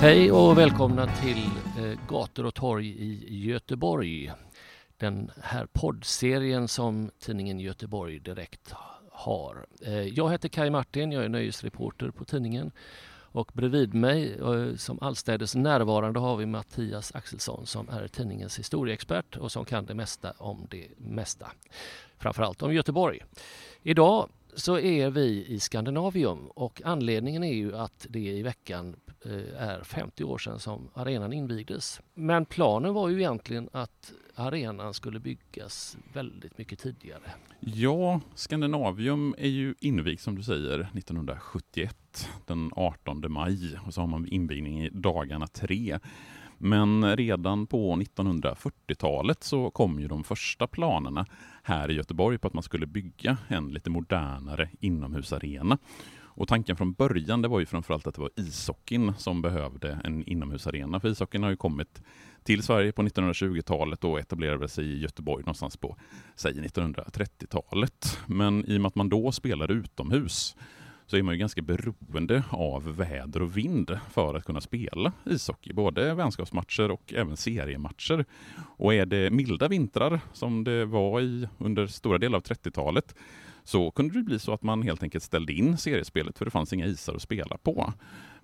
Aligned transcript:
Hej 0.00 0.32
och 0.32 0.58
välkomna 0.58 1.06
till 1.06 1.44
eh, 1.78 1.98
Gator 2.08 2.46
och 2.46 2.54
torg 2.54 2.88
i 2.88 3.38
Göteborg. 3.46 4.32
Den 4.96 5.30
här 5.42 5.66
poddserien 5.72 6.68
som 6.68 7.10
tidningen 7.18 7.60
Göteborg 7.60 8.18
Direkt 8.18 8.74
har. 9.10 9.66
Eh, 9.82 10.02
jag 10.02 10.30
heter 10.30 10.48
Kai 10.48 10.70
Martin, 10.70 11.12
jag 11.12 11.24
är 11.24 11.28
nöjesreporter 11.28 12.10
på 12.10 12.24
tidningen. 12.24 12.72
Och 13.10 13.50
bredvid 13.54 13.94
mig 13.94 14.38
eh, 14.38 14.76
som 14.76 14.98
allstädes 15.00 15.54
närvarande 15.54 16.20
har 16.20 16.36
vi 16.36 16.46
Mattias 16.46 17.14
Axelsson 17.14 17.66
som 17.66 17.88
är 17.88 18.08
tidningens 18.08 18.58
historieexpert 18.58 19.36
och 19.36 19.52
som 19.52 19.64
kan 19.64 19.86
det 19.86 19.94
mesta 19.94 20.32
om 20.38 20.66
det 20.70 20.88
mesta. 20.96 21.52
Framförallt 22.18 22.62
om 22.62 22.74
Göteborg. 22.74 23.20
Idag 23.82 24.28
så 24.54 24.78
är 24.78 25.10
vi 25.10 25.46
i 25.46 25.60
Skandinavium 25.60 26.46
och 26.46 26.82
anledningen 26.84 27.44
är 27.44 27.54
ju 27.54 27.76
att 27.76 28.06
det 28.08 28.20
i 28.20 28.42
veckan 28.42 28.96
Eh, 29.24 29.62
är 29.62 29.82
50 29.82 30.24
år 30.24 30.38
sedan 30.38 30.58
som 30.58 30.88
arenan 30.94 31.32
invigdes. 31.32 32.00
Men 32.14 32.44
planen 32.44 32.94
var 32.94 33.08
ju 33.08 33.18
egentligen 33.18 33.68
att 33.72 34.12
arenan 34.34 34.94
skulle 34.94 35.20
byggas 35.20 35.96
väldigt 36.12 36.58
mycket 36.58 36.78
tidigare. 36.78 37.22
Ja, 37.60 38.20
Skandinavium 38.34 39.34
är 39.38 39.48
ju 39.48 39.74
invigt 39.80 40.20
som 40.20 40.34
du 40.34 40.42
säger 40.42 40.80
1971 40.80 42.28
den 42.46 42.70
18 42.76 43.32
maj 43.32 43.78
och 43.86 43.94
så 43.94 44.00
har 44.00 44.08
man 44.08 44.26
invigning 44.26 44.84
i 44.84 44.90
dagarna 44.90 45.46
tre. 45.46 45.98
Men 46.58 47.16
redan 47.16 47.66
på 47.66 47.96
1940-talet 47.96 49.44
så 49.44 49.70
kom 49.70 50.00
ju 50.00 50.08
de 50.08 50.24
första 50.24 50.66
planerna 50.66 51.26
här 51.62 51.90
i 51.90 51.94
Göteborg 51.94 52.38
på 52.38 52.46
att 52.46 52.54
man 52.54 52.62
skulle 52.62 52.86
bygga 52.86 53.36
en 53.48 53.68
lite 53.68 53.90
modernare 53.90 54.70
inomhusarena. 54.80 55.78
Och 56.38 56.48
tanken 56.48 56.76
från 56.76 56.92
början 56.92 57.42
det 57.42 57.48
var 57.48 57.60
ju 57.60 57.66
framförallt 57.66 58.06
att 58.06 58.14
det 58.14 58.20
var 58.20 58.30
ishockeyn 58.36 59.12
som 59.18 59.42
behövde 59.42 60.00
en 60.04 60.24
inomhusarena. 60.24 61.00
För 61.00 61.08
ishockeyn 61.08 61.42
har 61.42 61.50
ju 61.50 61.56
kommit 61.56 62.02
till 62.42 62.62
Sverige 62.62 62.92
på 62.92 63.02
1920-talet 63.02 64.04
och 64.04 64.20
etablerade 64.20 64.68
sig 64.68 64.84
i 64.84 64.98
Göteborg 64.98 65.42
någonstans 65.42 65.76
på, 65.76 65.96
säg 66.34 66.52
1930-talet. 66.52 68.18
Men 68.26 68.64
i 68.70 68.76
och 68.76 68.80
med 68.80 68.86
att 68.86 68.94
man 68.94 69.08
då 69.08 69.32
spelade 69.32 69.72
utomhus 69.72 70.56
så 71.06 71.16
är 71.16 71.22
man 71.22 71.34
ju 71.34 71.38
ganska 71.38 71.62
beroende 71.62 72.42
av 72.50 72.96
väder 72.96 73.42
och 73.42 73.56
vind 73.56 73.98
för 74.10 74.34
att 74.34 74.44
kunna 74.44 74.60
spela 74.60 75.12
ishockey. 75.24 75.72
Både 75.72 76.14
vänskapsmatcher 76.14 76.90
och 76.90 77.12
även 77.16 77.36
seriematcher. 77.36 78.24
Och 78.76 78.94
är 78.94 79.06
det 79.06 79.30
milda 79.30 79.68
vintrar 79.68 80.20
som 80.32 80.64
det 80.64 80.84
var 80.84 81.20
i 81.20 81.48
under 81.58 81.86
stora 81.86 82.18
delar 82.18 82.38
av 82.38 82.42
30-talet 82.42 83.14
så 83.68 83.90
kunde 83.90 84.14
det 84.14 84.22
bli 84.22 84.38
så 84.38 84.52
att 84.52 84.62
man 84.62 84.82
helt 84.82 85.02
enkelt 85.02 85.24
ställde 85.24 85.52
in 85.52 85.78
seriespelet 85.78 86.38
för 86.38 86.44
det 86.44 86.50
fanns 86.50 86.72
inga 86.72 86.86
isar 86.86 87.14
att 87.14 87.22
spela 87.22 87.56
på. 87.56 87.92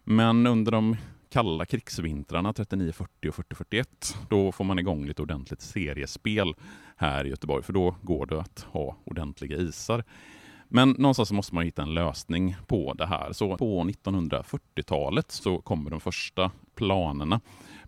Men 0.04 0.46
under 0.46 0.72
de 0.72 0.96
kalla 1.30 1.66
krigsvintrarna 1.66 2.52
39-40 2.52 3.28
och 3.28 3.34
40-41, 3.34 4.16
då 4.30 4.52
får 4.52 4.64
man 4.64 4.78
igång 4.78 5.06
lite 5.06 5.22
ordentligt 5.22 5.60
seriespel 5.60 6.54
här 6.96 7.26
i 7.26 7.28
Göteborg, 7.28 7.62
för 7.62 7.72
då 7.72 7.96
går 8.02 8.26
det 8.26 8.40
att 8.40 8.66
ha 8.70 8.96
ordentliga 9.04 9.56
isar. 9.56 10.04
Men 10.68 10.90
någonstans 10.90 11.32
måste 11.32 11.54
man 11.54 11.64
hitta 11.64 11.82
en 11.82 11.94
lösning 11.94 12.56
på 12.66 12.94
det 12.94 13.06
här. 13.06 13.32
Så 13.32 13.56
på 13.56 13.84
1940-talet 13.84 15.30
så 15.30 15.58
kommer 15.58 15.90
de 15.90 16.00
första 16.00 16.50
planerna 16.74 17.40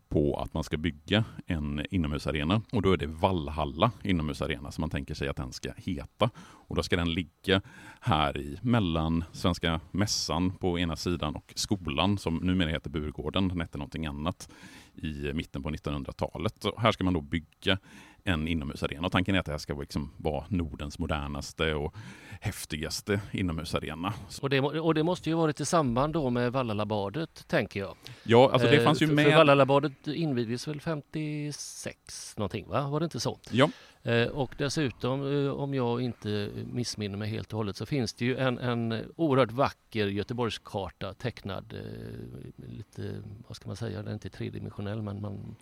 på 0.08 0.36
att 0.36 0.54
man 0.54 0.64
ska 0.64 0.76
bygga 0.76 1.24
en 1.46 1.86
inomhusarena 1.90 2.62
och 2.72 2.82
då 2.82 2.92
är 2.92 2.96
det 2.96 3.06
Vallhalla 3.06 3.92
inomhusarena 4.02 4.70
som 4.70 4.82
man 4.82 4.90
tänker 4.90 5.14
sig 5.14 5.28
att 5.28 5.36
den 5.36 5.52
ska 5.52 5.72
heta. 5.76 6.30
Och 6.38 6.76
då 6.76 6.82
ska 6.82 6.96
den 6.96 7.14
ligga 7.14 7.62
här 8.00 8.38
i 8.38 8.58
mellan 8.62 9.24
Svenska 9.32 9.80
Mässan 9.90 10.50
på 10.50 10.78
ena 10.78 10.96
sidan 10.96 11.34
och 11.34 11.52
skolan 11.56 12.18
som 12.18 12.36
numera 12.36 12.70
heter 12.70 12.90
Burgården, 12.90 13.48
den 13.48 13.60
hette 13.60 13.78
någonting 13.78 14.06
annat 14.06 14.48
i 14.94 15.32
mitten 15.32 15.62
på 15.62 15.70
1900-talet. 15.70 16.66
Här 16.78 16.92
ska 16.92 17.04
man 17.04 17.14
då 17.14 17.20
bygga 17.20 17.78
en 18.26 18.48
inomhusarena. 18.48 19.06
Och 19.06 19.12
tanken 19.12 19.34
är 19.34 19.38
att 19.38 19.46
det 19.46 19.52
här 19.52 19.58
ska 19.58 19.80
liksom 19.80 20.12
vara 20.16 20.44
Nordens 20.48 20.98
modernaste 20.98 21.74
och 21.74 21.94
häftigaste 22.40 23.20
inomhusarena. 23.32 24.12
Och 24.42 24.50
det, 24.50 24.60
och 24.60 24.94
det 24.94 25.02
måste 25.02 25.30
ju 25.30 25.36
varit 25.36 25.60
i 25.60 25.64
samband 25.64 26.12
då 26.12 26.30
med 26.30 26.52
Vallalabadet, 26.52 27.44
tänker 27.48 27.80
jag. 27.80 27.96
Ja, 28.22 28.50
alltså 28.52 28.68
det 28.68 28.80
fanns 28.80 29.02
ju 29.02 29.06
för, 29.06 29.14
med... 29.14 29.24
För 29.24 29.36
Vallalabadet 29.36 30.06
invigdes 30.06 30.68
väl 30.68 30.80
56 30.80 32.34
någonting, 32.36 32.68
va? 32.68 32.88
Var 32.88 33.00
det 33.00 33.04
inte 33.04 33.20
så? 33.20 33.38
Ja. 33.50 33.70
Eh, 34.06 34.28
och 34.28 34.54
dessutom, 34.58 35.46
eh, 35.46 35.50
om 35.50 35.74
jag 35.74 36.00
inte 36.00 36.50
missminner 36.72 37.18
mig 37.18 37.28
helt 37.28 37.52
och 37.52 37.56
hållet, 37.56 37.76
så 37.76 37.86
finns 37.86 38.14
det 38.14 38.24
ju 38.24 38.36
en, 38.36 38.58
en 38.58 39.04
oerhört 39.16 39.52
vacker 39.52 40.06
Göteborgskarta 40.06 41.14
tecknad, 41.14 41.74
eh, 41.74 42.66
lite, 42.68 43.22
vad 43.48 43.56
ska 43.56 43.66
man 43.66 43.76
säga, 43.76 43.98
den 43.98 44.08
är 44.08 44.12
inte 44.12 44.28
tredimensionell, 44.28 45.02
men 45.02 45.20
man, 45.20 45.56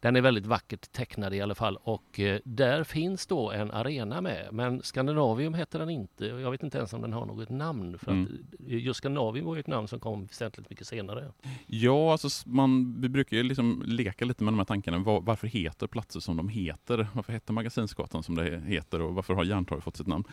den 0.00 0.16
är 0.16 0.20
väldigt 0.20 0.46
vackert 0.46 0.92
tecknad 0.92 1.34
i 1.34 1.40
alla 1.40 1.54
fall. 1.54 1.76
Och 1.76 2.20
där 2.44 2.84
finns 2.84 3.26
då 3.26 3.50
en 3.50 3.70
arena 3.70 4.20
med, 4.20 4.48
men 4.52 4.82
Skandinavium 4.82 5.54
heter 5.54 5.78
den 5.78 5.90
inte. 5.90 6.26
Jag 6.26 6.50
vet 6.50 6.62
inte 6.62 6.78
ens 6.78 6.92
om 6.92 7.00
den 7.00 7.12
har 7.12 7.26
något 7.26 7.48
namn, 7.48 7.98
för 7.98 8.12
mm. 8.12 8.24
att 8.24 8.68
just 8.68 8.98
Skandinavium 8.98 9.46
var 9.46 9.54
ju 9.54 9.60
ett 9.60 9.66
namn 9.66 9.88
som 9.88 10.00
kom 10.00 10.26
väsentligt 10.26 10.70
mycket 10.70 10.86
senare. 10.86 11.32
Ja, 11.66 12.12
alltså 12.12 12.48
man, 12.48 13.00
vi 13.00 13.08
brukar 13.08 13.36
ju 13.36 13.42
liksom 13.42 13.82
leka 13.86 14.24
lite 14.24 14.44
med 14.44 14.52
de 14.52 14.58
här 14.58 14.64
tankarna. 14.64 14.98
Var, 14.98 15.20
varför 15.20 15.46
heter 15.46 15.86
platser 15.86 16.20
som 16.20 16.36
de 16.36 16.48
heter? 16.48 17.08
Varför 17.14 17.32
heter 17.32 17.52
magasin 17.52 17.89
Kungsgatan 17.90 18.22
som 18.22 18.34
det 18.34 18.60
heter 18.66 19.02
och 19.02 19.14
varför 19.14 19.34
har 19.34 19.44
Järntorget 19.44 19.84
fått 19.84 19.96
sitt 19.96 20.06
namn? 20.06 20.24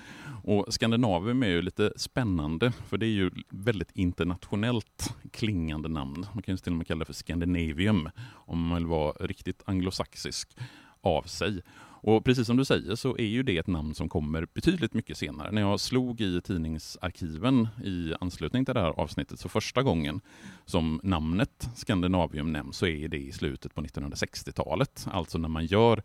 Och 0.44 0.74
Skandinavium 0.74 1.44
är 1.44 1.48
ju 1.48 1.62
lite 1.62 1.94
spännande 1.96 2.72
för 2.72 2.98
det 2.98 3.06
är 3.06 3.12
ju 3.12 3.32
väldigt 3.50 3.92
internationellt 3.94 5.16
klingande 5.32 5.90
namn. 5.90 6.26
Man 6.34 6.44
kan 6.44 6.54
ju 6.54 6.58
till 6.58 6.72
och 6.72 6.78
med 6.78 6.88
kalla 6.88 7.00
det 7.00 7.06
för 7.06 7.14
Scandinavium 7.14 8.10
om 8.30 8.68
man 8.68 8.78
vill 8.78 8.86
vara 8.86 9.12
riktigt 9.20 9.64
anglosaxisk 9.66 10.58
av 11.02 11.24
sig. 11.24 11.62
Och 12.02 12.26
precis 12.26 12.48
som 12.48 12.58
du 12.58 12.66
säger 12.66 12.96
så 12.96 13.18
är 13.18 13.26
ju 13.26 13.44
det 13.44 13.58
ett 13.58 13.68
namn 13.68 13.96
som 13.96 14.10
kommer 14.10 14.48
betydligt 14.54 14.94
mycket 14.94 15.18
senare. 15.18 15.52
När 15.52 15.62
jag 15.62 15.80
slog 15.80 16.22
i 16.22 16.42
tidningsarkiven 16.42 17.68
i 17.84 18.14
anslutning 18.20 18.66
till 18.66 18.74
det 18.74 18.82
här 18.82 19.00
avsnittet 19.00 19.40
så 19.40 19.50
första 19.50 19.84
gången 19.84 20.22
som 20.66 21.00
namnet 21.04 21.70
Skandinavium 21.76 22.52
nämns 22.52 22.78
så 22.78 22.88
är 22.88 23.08
det 23.08 23.18
i 23.18 23.32
slutet 23.32 23.76
på 23.76 23.82
1960-talet. 23.82 25.08
Alltså 25.12 25.38
när 25.38 25.50
man 25.50 25.66
gör 25.66 26.04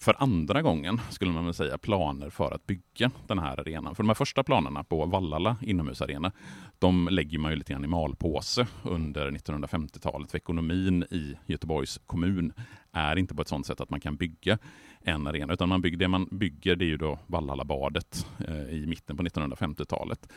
för 0.00 0.16
andra 0.18 0.62
gången, 0.62 1.00
skulle 1.10 1.32
man 1.32 1.44
väl 1.44 1.54
säga, 1.54 1.78
planer 1.78 2.30
för 2.30 2.54
att 2.54 2.66
bygga 2.66 3.10
den 3.26 3.38
här 3.38 3.60
arenan. 3.60 3.94
För 3.94 4.02
de 4.02 4.08
här 4.08 4.14
första 4.14 4.42
planerna 4.42 4.84
på 4.84 5.06
Vallala 5.06 5.56
inomhusarena, 5.62 6.32
de 6.78 7.08
lägger 7.10 7.38
man 7.38 7.50
ju 7.50 7.56
lite 7.56 7.72
grann 7.72 7.84
i 7.84 7.88
malpåse 7.88 8.66
under 8.82 9.30
1950-talet. 9.30 10.30
För 10.30 10.38
ekonomin 10.38 11.02
i 11.02 11.34
Göteborgs 11.46 12.00
kommun 12.06 12.52
är 12.92 13.16
inte 13.16 13.34
på 13.34 13.42
ett 13.42 13.48
sådant 13.48 13.66
sätt 13.66 13.80
att 13.80 13.90
man 13.90 14.00
kan 14.00 14.16
bygga 14.16 14.58
en 15.00 15.26
arena, 15.26 15.52
utan 15.52 15.68
man 15.68 15.80
bygger, 15.80 15.98
det 15.98 16.08
man 16.08 16.28
bygger 16.30 16.76
det 16.76 16.84
är 16.84 16.88
ju 16.88 16.96
då 16.96 17.18
Vallalabadet 17.26 18.26
eh, 18.48 18.68
i 18.68 18.86
mitten 18.86 19.16
på 19.16 19.22
1950-talet. 19.22 20.28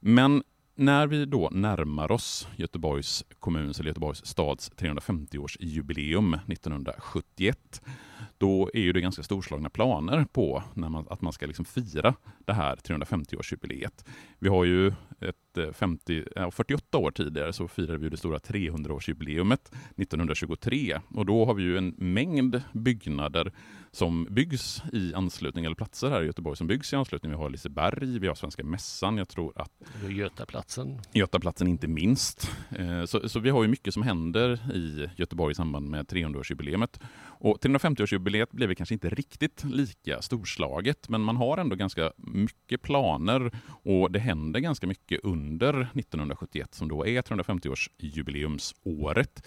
Men 0.00 0.42
när 0.74 1.06
vi 1.06 1.24
då 1.24 1.48
närmar 1.52 2.12
oss 2.12 2.48
Göteborgs 2.56 3.24
kommuns 3.38 3.80
eller 3.80 3.90
Göteborgs 3.90 4.26
stads 4.26 4.72
350-årsjubileum 4.72 6.38
1971 6.52 7.82
då 8.38 8.70
är 8.74 8.80
ju 8.80 8.92
det 8.92 9.00
ganska 9.00 9.22
storslagna 9.22 9.70
planer 9.70 10.26
på 10.32 10.62
när 10.74 10.88
man, 10.88 11.06
att 11.10 11.20
man 11.20 11.32
ska 11.32 11.46
liksom 11.46 11.64
fira 11.64 12.14
det 12.38 12.52
här 12.52 12.76
350-årsjubileet. 12.76 14.04
Vi 14.38 14.48
har 14.48 14.64
ju 14.64 14.88
ett 15.20 15.36
att 15.58 15.76
50, 15.76 16.24
eh, 16.36 16.50
48 16.50 16.98
år 16.98 17.10
tidigare 17.10 17.52
så 17.52 17.68
firade 17.68 17.98
vi 17.98 18.08
det 18.08 18.16
stora 18.16 18.38
300-årsjubileumet 18.38 19.72
1923 19.96 21.00
och 21.08 21.26
då 21.26 21.44
har 21.44 21.54
vi 21.54 21.62
ju 21.62 21.78
en 21.78 21.94
mängd 21.98 22.62
byggnader 22.72 23.52
som 23.94 24.26
byggs 24.30 24.82
i 24.92 25.14
anslutning, 25.14 25.64
eller 25.64 25.74
platser 25.74 26.10
här 26.10 26.22
i 26.22 26.26
Göteborg 26.26 26.56
som 26.56 26.66
byggs 26.66 26.92
i 26.92 26.96
anslutning. 26.96 27.32
Vi 27.32 27.38
har 27.38 27.50
Liseberg, 27.50 28.18
vi 28.18 28.28
har 28.28 28.34
Svenska 28.34 28.64
Mässan, 28.64 29.18
jag 29.18 29.28
tror 29.28 29.52
att 29.56 29.70
Götaplatsen. 30.08 31.00
Götaplatsen 31.12 31.68
inte 31.68 31.88
minst. 31.88 32.50
Eh, 32.70 33.04
så, 33.04 33.28
så, 33.28 33.40
vi 33.40 33.50
har 33.50 33.62
ju 33.62 33.68
mycket 33.68 33.94
som 33.94 34.02
händer 34.02 34.74
i 34.74 35.10
Göteborg 35.16 35.52
i 35.52 35.54
samband 35.54 35.90
med 35.90 36.06
300-årsjubileet. 36.06 37.00
Och 37.24 37.58
350-årsjubileet 37.60 38.48
blev 38.50 38.74
kanske 38.74 38.94
inte 38.94 39.10
riktigt 39.10 39.64
lika 39.64 40.22
storslaget, 40.22 41.08
men 41.08 41.20
man 41.20 41.36
har 41.36 41.58
ändå 41.58 41.76
ganska 41.76 42.12
mycket 42.16 42.82
planer 42.82 43.50
och 43.66 44.12
det 44.12 44.18
händer 44.18 44.60
ganska 44.60 44.86
mycket 44.86 45.20
under 45.22 45.43
under 45.44 45.88
1971 45.94 46.74
som 46.74 46.88
då 46.88 47.06
är 47.06 47.22
350-årsjubileumsåret. 47.22 49.42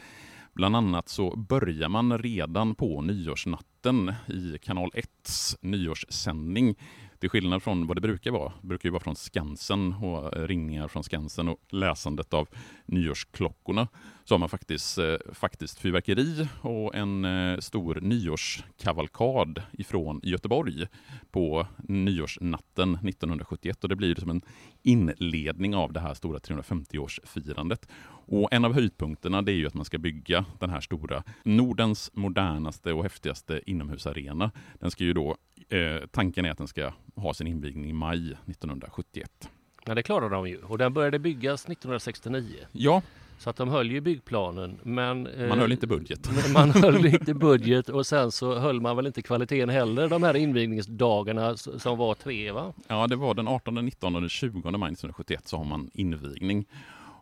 Bland 0.54 0.76
annat 0.76 1.10
så 1.10 1.36
börjar 1.36 1.90
man 1.90 2.18
redan 2.18 2.76
på 2.76 3.02
nyårsnatten 3.02 4.14
i 4.28 4.58
kanal 4.62 4.92
1s 4.94 5.58
nyårssändning 5.62 6.76
till 7.20 7.30
skillnad 7.30 7.64
från 7.64 7.88
vad 7.88 7.98
det 7.98 8.02
brukar 8.02 8.32
vara, 8.32 8.54
det 8.62 8.68
brukar 8.68 8.90
ju 8.90 8.94
vara 8.94 9.04
från 9.04 9.16
Skansen 9.16 9.94
och 9.94 10.38
eh, 10.38 10.48
ringningar 10.48 10.88
från 10.88 11.04
Skansen 11.04 11.50
och 11.50 11.58
läsandet 11.70 12.34
av 12.34 12.48
nyårsklockorna, 12.86 13.88
så 14.26 14.34
har 14.34 14.40
man 14.40 14.50
faktiskt, 14.50 14.98
eh, 14.98 15.16
faktiskt 15.34 15.80
fyrverkeri 15.80 16.48
och 16.62 16.96
en 16.96 17.26
eh, 17.26 17.60
stor 17.60 18.00
nyårskavalkad 18.02 19.62
ifrån 19.72 20.20
Göteborg 20.24 20.88
på 21.32 21.68
nyårsnatten 21.78 22.96
1971 22.96 23.84
och 23.84 23.90
det 23.90 23.96
blir 23.96 24.16
som 24.16 24.30
en 24.30 24.42
inledning 24.84 25.76
av 25.76 25.94
det 25.94 26.00
här 26.00 26.14
stora 26.14 26.40
350-årsfirandet. 26.40 27.88
Och 28.28 28.54
en 28.54 28.66
av 28.66 28.74
höjdpunkterna 28.74 29.42
det 29.42 29.52
är 29.52 29.56
ju 29.56 29.68
att 29.68 29.74
man 29.74 29.86
ska 29.86 29.98
bygga 29.98 30.46
den 30.60 30.70
här 30.70 30.82
stora 30.82 31.24
Nordens 31.44 32.12
modernaste 32.14 32.94
och 32.94 33.04
häftigaste 33.04 33.62
inomhusarena. 33.66 34.52
Den 34.80 34.92
ska 34.92 35.04
ju 35.04 35.14
då, 35.14 35.38
eh, 35.70 36.08
tanken 36.12 36.46
är 36.46 36.52
att 36.52 36.58
den 36.58 36.68
ska 36.68 36.92
ha 37.16 37.34
sin 37.34 37.48
invigning 37.48 37.90
i 37.90 37.94
maj 37.94 38.38
1971. 38.46 39.50
Ja, 39.86 39.96
det 39.96 40.04
klarade 40.04 40.36
de 40.36 40.48
ju 40.48 40.58
och 40.58 40.78
den 40.78 40.94
började 40.94 41.20
byggas 41.20 41.68
1969. 41.68 42.44
Ja, 42.72 43.02
så 43.40 43.50
att 43.50 43.56
de 43.56 43.70
höll 43.70 43.92
ju 43.92 44.02
byggplanen 44.02 44.80
men 44.84 45.28
eh, 45.28 45.48
Man 45.48 45.60
höll 45.60 45.72
inte 45.72 45.88
budget. 45.88 46.30
Man 46.54 46.72
höll 46.72 47.06
inte 47.06 47.34
budget 47.34 47.90
och 47.90 48.06
sen 48.06 48.32
så 48.32 48.60
höll 48.60 48.82
man 48.82 48.96
väl 48.96 49.08
inte 49.08 49.22
kvaliteten 49.22 49.70
heller 49.70 50.10
de 50.10 50.24
här 50.24 50.36
invigningsdagarna 50.36 51.58
som 51.58 51.98
var 51.98 52.14
tre 52.14 52.52
va? 52.52 52.74
Ja 52.88 53.08
det 53.08 53.16
var 53.16 53.34
den 53.34 53.48
18, 53.48 53.86
19 53.86 54.16
och 54.16 54.22
den 54.22 54.30
20 54.30 54.52
maj 54.52 54.92
1971 54.92 55.48
så 55.48 55.58
har 55.58 55.64
man 55.64 55.90
invigning. 55.94 56.66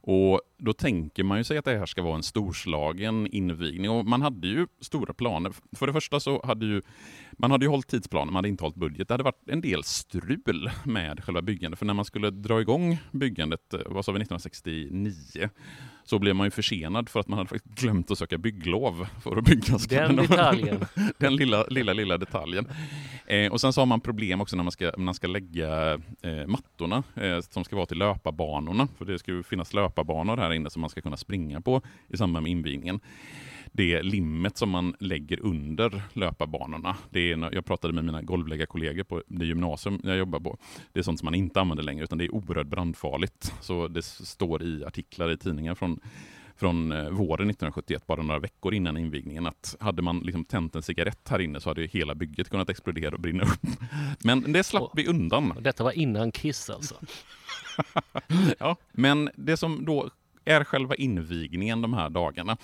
Och 0.07 0.41
då 0.57 0.73
tänker 0.73 1.23
man 1.23 1.37
ju 1.37 1.43
sig 1.43 1.57
att 1.57 1.65
det 1.65 1.77
här 1.77 1.85
ska 1.85 2.01
vara 2.01 2.15
en 2.15 2.23
storslagen 2.23 3.27
invigning 3.27 3.89
och 3.89 4.05
man 4.05 4.21
hade 4.21 4.47
ju 4.47 4.67
stora 4.81 5.13
planer. 5.13 5.53
För 5.75 5.87
det 5.87 5.93
första 5.93 6.19
så 6.19 6.45
hade 6.45 6.65
ju 6.65 6.81
man 7.31 7.51
hade 7.51 7.65
ju 7.65 7.69
hållit 7.69 7.87
tidsplanen, 7.87 8.27
man 8.27 8.35
hade 8.35 8.49
inte 8.49 8.63
hållit 8.63 8.75
budget. 8.75 9.07
Det 9.07 9.13
hade 9.13 9.23
varit 9.23 9.49
en 9.49 9.61
del 9.61 9.83
strul 9.83 10.69
med 10.83 11.23
själva 11.23 11.41
byggandet, 11.41 11.79
för 11.79 11.85
när 11.85 11.93
man 11.93 12.05
skulle 12.05 12.29
dra 12.29 12.61
igång 12.61 12.97
byggandet, 13.11 13.73
eh, 13.73 13.79
vad 13.85 14.05
sa 14.05 14.11
vi, 14.11 14.19
1969, 14.19 15.49
så 16.05 16.19
blev 16.19 16.35
man 16.35 16.47
ju 16.47 16.51
försenad 16.51 17.09
för 17.09 17.19
att 17.19 17.27
man 17.27 17.37
hade 17.37 17.49
faktiskt 17.49 17.75
glömt 17.75 18.11
att 18.11 18.17
söka 18.17 18.37
bygglov 18.37 19.07
för 19.23 19.37
att 19.37 19.43
bygga 19.43 19.77
Den 19.89 20.15
detaljen. 20.15 20.85
Den 21.17 21.35
lilla, 21.35 21.63
lilla, 21.63 21.93
lilla 21.93 22.17
detaljen. 22.17 22.67
Eh, 23.25 23.51
och 23.51 23.61
sen 23.61 23.73
så 23.73 23.81
har 23.81 23.85
man 23.85 24.01
problem 24.01 24.41
också 24.41 24.55
när 24.55 24.63
man 24.63 24.71
ska, 24.71 24.85
när 24.85 25.05
man 25.05 25.13
ska 25.13 25.27
lägga 25.27 25.93
eh, 26.21 26.47
mattorna 26.47 27.03
eh, 27.15 27.39
som 27.49 27.63
ska 27.63 27.75
vara 27.75 27.85
till 27.85 27.97
löparbanorna, 27.97 28.87
för 28.97 29.05
det 29.05 29.19
ska 29.19 29.31
ju 29.31 29.43
finnas 29.43 29.73
löparbanor 29.73 30.37
här 30.37 30.53
inne 30.53 30.69
som 30.69 30.81
man 30.81 30.89
ska 30.89 31.01
kunna 31.01 31.17
springa 31.17 31.61
på 31.61 31.81
i 32.09 32.17
samband 32.17 32.43
med 32.43 32.51
invigningen 32.51 32.99
det 33.75 34.03
limmet 34.03 34.57
som 34.57 34.69
man 34.69 34.95
lägger 34.99 35.39
under 35.39 36.01
löparbanorna. 36.13 36.97
Det 37.09 37.31
är, 37.31 37.53
jag 37.53 37.65
pratade 37.65 37.93
med 37.93 38.05
mina 38.05 38.21
golvläggarkollegor 38.21 39.03
på 39.03 39.23
det 39.27 39.45
gymnasium 39.45 39.99
jag 40.03 40.17
jobbar 40.17 40.39
på. 40.39 40.57
Det 40.93 40.99
är 40.99 41.03
sånt 41.03 41.19
som 41.19 41.25
man 41.25 41.35
inte 41.35 41.61
använder 41.61 41.83
längre, 41.83 42.03
utan 42.03 42.17
det 42.17 42.25
är 42.25 42.35
oerhört 42.35 42.67
brandfarligt. 42.67 43.53
Så 43.61 43.87
det 43.87 44.01
står 44.05 44.63
i 44.63 44.85
artiklar 44.85 45.31
i 45.31 45.37
tidningar 45.37 45.75
från 45.75 45.99
från 46.57 46.91
eh, 46.91 47.09
våren 47.09 47.49
1971, 47.49 48.07
bara 48.07 48.21
några 48.21 48.39
veckor 48.39 48.73
innan 48.73 48.97
invigningen, 48.97 49.45
att 49.45 49.75
hade 49.79 50.01
man 50.01 50.19
liksom 50.19 50.45
tänt 50.45 50.75
en 50.75 50.81
cigarett 50.81 51.29
här 51.29 51.39
inne 51.39 51.59
så 51.59 51.69
hade 51.69 51.85
hela 51.85 52.15
bygget 52.15 52.49
kunnat 52.49 52.69
explodera 52.69 53.15
och 53.15 53.21
brinna 53.21 53.43
upp. 53.43 53.59
Men 54.23 54.53
det 54.53 54.63
slapp 54.63 54.91
vi 54.93 55.07
undan. 55.07 55.53
Detta 55.61 55.83
var 55.83 55.91
innan 55.91 56.31
Kiss 56.31 56.69
alltså? 56.69 56.95
ja, 58.59 58.75
men 58.91 59.29
det 59.35 59.57
som 59.57 59.85
då 59.85 60.09
är 60.45 60.63
själva 60.63 60.95
invigningen 60.95 61.81
de 61.81 61.93
här 61.93 62.09
dagarna. 62.09 62.57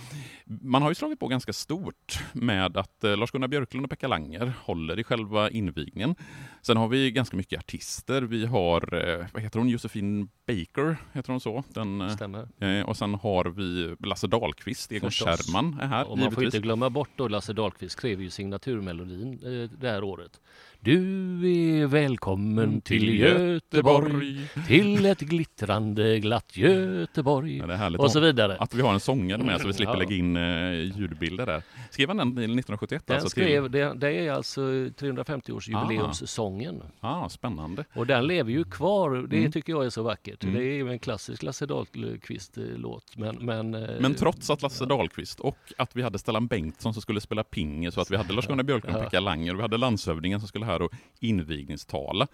Man 0.46 0.82
har 0.82 0.90
ju 0.90 0.96
slagit 0.96 1.20
på 1.20 1.28
ganska 1.28 1.54
stort 1.54 2.20
med 2.34 2.78
att 2.78 3.04
eh, 3.04 3.18
Lars-Gunnar 3.18 3.48
Björklund 3.48 3.86
och 3.86 3.90
Pekka 3.90 4.08
Langer 4.08 4.54
håller 4.64 5.00
i 5.00 5.04
själva 5.04 5.50
invigningen. 5.50 6.16
Sen 6.62 6.78
har 6.78 6.88
vi 6.88 7.12
ganska 7.12 7.38
mycket 7.38 7.60
artister. 7.60 8.22
Vi 8.22 8.46
har, 8.46 8.94
eh, 8.94 9.26
vad 9.34 9.44
heter 9.44 9.60
hon, 9.60 9.70
Josefin 9.70 10.30
Baker, 10.48 10.98
heter 11.14 11.32
hon 11.32 11.40
så? 11.40 11.64
Den, 11.68 12.02
eh, 12.02 12.10
Stämmer. 12.10 12.48
Och 12.86 12.98
sen 12.98 13.14
har 13.16 13.46
vi 13.46 13.96
Lasse 14.08 14.28
Dahlqvist, 14.28 14.92
Egon 14.92 15.12
Scherman 15.12 15.80
är 15.80 15.88
här. 15.88 16.04
Och 16.04 16.10
man 16.10 16.18
givetvis. 16.18 16.36
får 16.36 16.46
inte 16.46 16.60
glömma 16.60 16.90
bort 16.90 17.10
då 17.16 17.28
Lasse 17.28 17.54
Dahlqvist 17.54 17.98
skrev 17.98 18.22
ju 18.22 18.30
signaturmelodin 18.30 19.40
det 19.80 19.90
här 19.90 20.04
året. 20.04 20.40
Du 20.84 21.82
är 21.82 21.88
välkommen 21.88 22.64
mm, 22.64 22.82
till 22.82 23.20
Göteborg, 23.20 24.48
till 24.68 25.06
ett 25.06 25.20
glittrande 25.20 26.20
glatt 26.20 26.58
Göteborg 26.58 27.58
ja, 27.58 27.98
och 27.98 28.12
så 28.12 28.20
vidare. 28.20 28.58
Att 28.60 28.74
vi 28.74 28.82
har 28.82 28.94
en 28.94 29.00
sångare 29.00 29.44
med 29.44 29.62
så 29.62 29.68
vi 29.68 29.74
slipper 29.74 29.94
ja. 29.94 30.00
lägga 30.00 30.16
in 30.16 30.38
eh, 30.38 30.74
ljudbilder 30.74 31.46
där. 31.46 31.64
Skrev 31.90 32.08
han 32.08 32.18
den 32.18 32.28
1971? 32.28 33.04
Den 33.06 33.16
alltså 33.16 33.30
skrev, 33.30 33.64
till... 33.64 33.72
det, 33.72 33.94
det, 33.94 34.12
är 34.12 34.32
alltså 34.32 34.62
350-årsjubileumssången. 34.62 36.82
Ah. 37.00 37.26
ah, 37.26 37.30
spännande. 37.30 37.86
Och 37.96 38.08
den 38.08 38.28
lever 38.28 38.52
ju 38.52 38.64
kvar. 38.64 39.28
Det 39.30 39.38
mm. 39.38 39.52
tycker 39.52 39.74
jag 39.74 39.86
är 39.86 39.90
så 39.90 40.04
vackert. 40.04 40.44
Mm. 40.44 40.56
Det 40.56 40.64
är 40.64 40.74
ju 40.74 40.90
en 40.90 41.00
klassisk 41.00 41.44
Lasse 41.44 41.66
Dahlqvist-låt. 41.66 43.18
Men, 43.18 43.36
men, 43.36 43.76
eh, 43.76 43.90
men 44.00 44.14
trots 44.14 44.50
att 44.50 44.62
Lasse 44.62 44.86
Dahlqvist 44.86 45.40
och 45.40 45.58
att 45.78 45.96
vi 45.96 46.02
hade 46.02 46.20
Stellan 46.20 46.48
Bengtsson 46.48 46.94
som 46.94 47.02
skulle 47.02 47.22
spela 47.22 47.44
pingis 47.44 47.94
så 47.94 48.02
att 48.02 48.12
vi 48.12 48.18
hade 48.18 48.34
Lars-Gunnar 48.34 48.64
Björklund 48.64 48.98
och 48.98 49.04
Pekka 49.04 49.20
Langer 49.20 49.54
och 49.54 49.60
vi 49.60 49.62
hade 49.62 49.78
landshövdingen 49.78 50.40
som 50.40 50.48
skulle 50.48 50.71
här 50.72 50.82
och 50.82 50.92
invigningstala. 51.20 52.28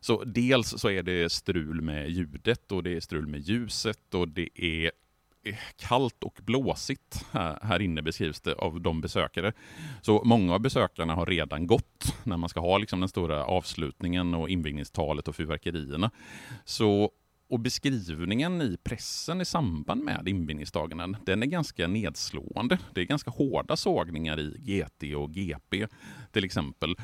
Så 0.00 0.24
dels 0.24 0.68
så 0.68 0.90
är 0.90 1.02
det 1.02 1.32
strul 1.32 1.80
med 1.80 2.10
ljudet 2.10 2.72
och 2.72 2.82
det 2.82 2.96
är 2.96 3.00
strul 3.00 3.26
med 3.26 3.40
ljuset 3.40 4.14
och 4.14 4.28
det 4.28 4.48
är 4.54 4.90
eh, 5.44 5.56
kallt 5.76 6.24
och 6.24 6.38
blåsigt 6.42 7.26
här, 7.30 7.58
här 7.62 7.82
inne 7.82 8.02
beskrivs 8.02 8.40
det 8.40 8.54
av 8.54 8.80
de 8.80 9.00
besökare. 9.00 9.52
Så 10.02 10.22
många 10.24 10.54
av 10.54 10.60
besökarna 10.60 11.14
har 11.14 11.26
redan 11.26 11.66
gått 11.66 12.14
när 12.22 12.36
man 12.36 12.48
ska 12.48 12.60
ha 12.60 12.78
liksom 12.78 13.00
den 13.00 13.08
stora 13.08 13.44
avslutningen 13.44 14.34
och 14.34 14.48
invigningstalet 14.50 15.28
och 15.28 15.36
fyrverkerierna. 15.36 16.10
Så 16.64 17.10
och 17.48 17.60
beskrivningen 17.60 18.62
i 18.62 18.76
pressen 18.84 19.40
i 19.40 19.44
samband 19.44 20.04
med 20.04 20.28
invigningsdagarna, 20.28 21.18
den 21.24 21.42
är 21.42 21.46
ganska 21.46 21.86
nedslående. 21.86 22.78
Det 22.94 23.00
är 23.00 23.04
ganska 23.04 23.30
hårda 23.30 23.76
sågningar 23.76 24.40
i 24.40 24.56
GT 24.58 25.16
och 25.16 25.32
GP 25.34 25.86
till 26.32 26.44
exempel 26.44 26.96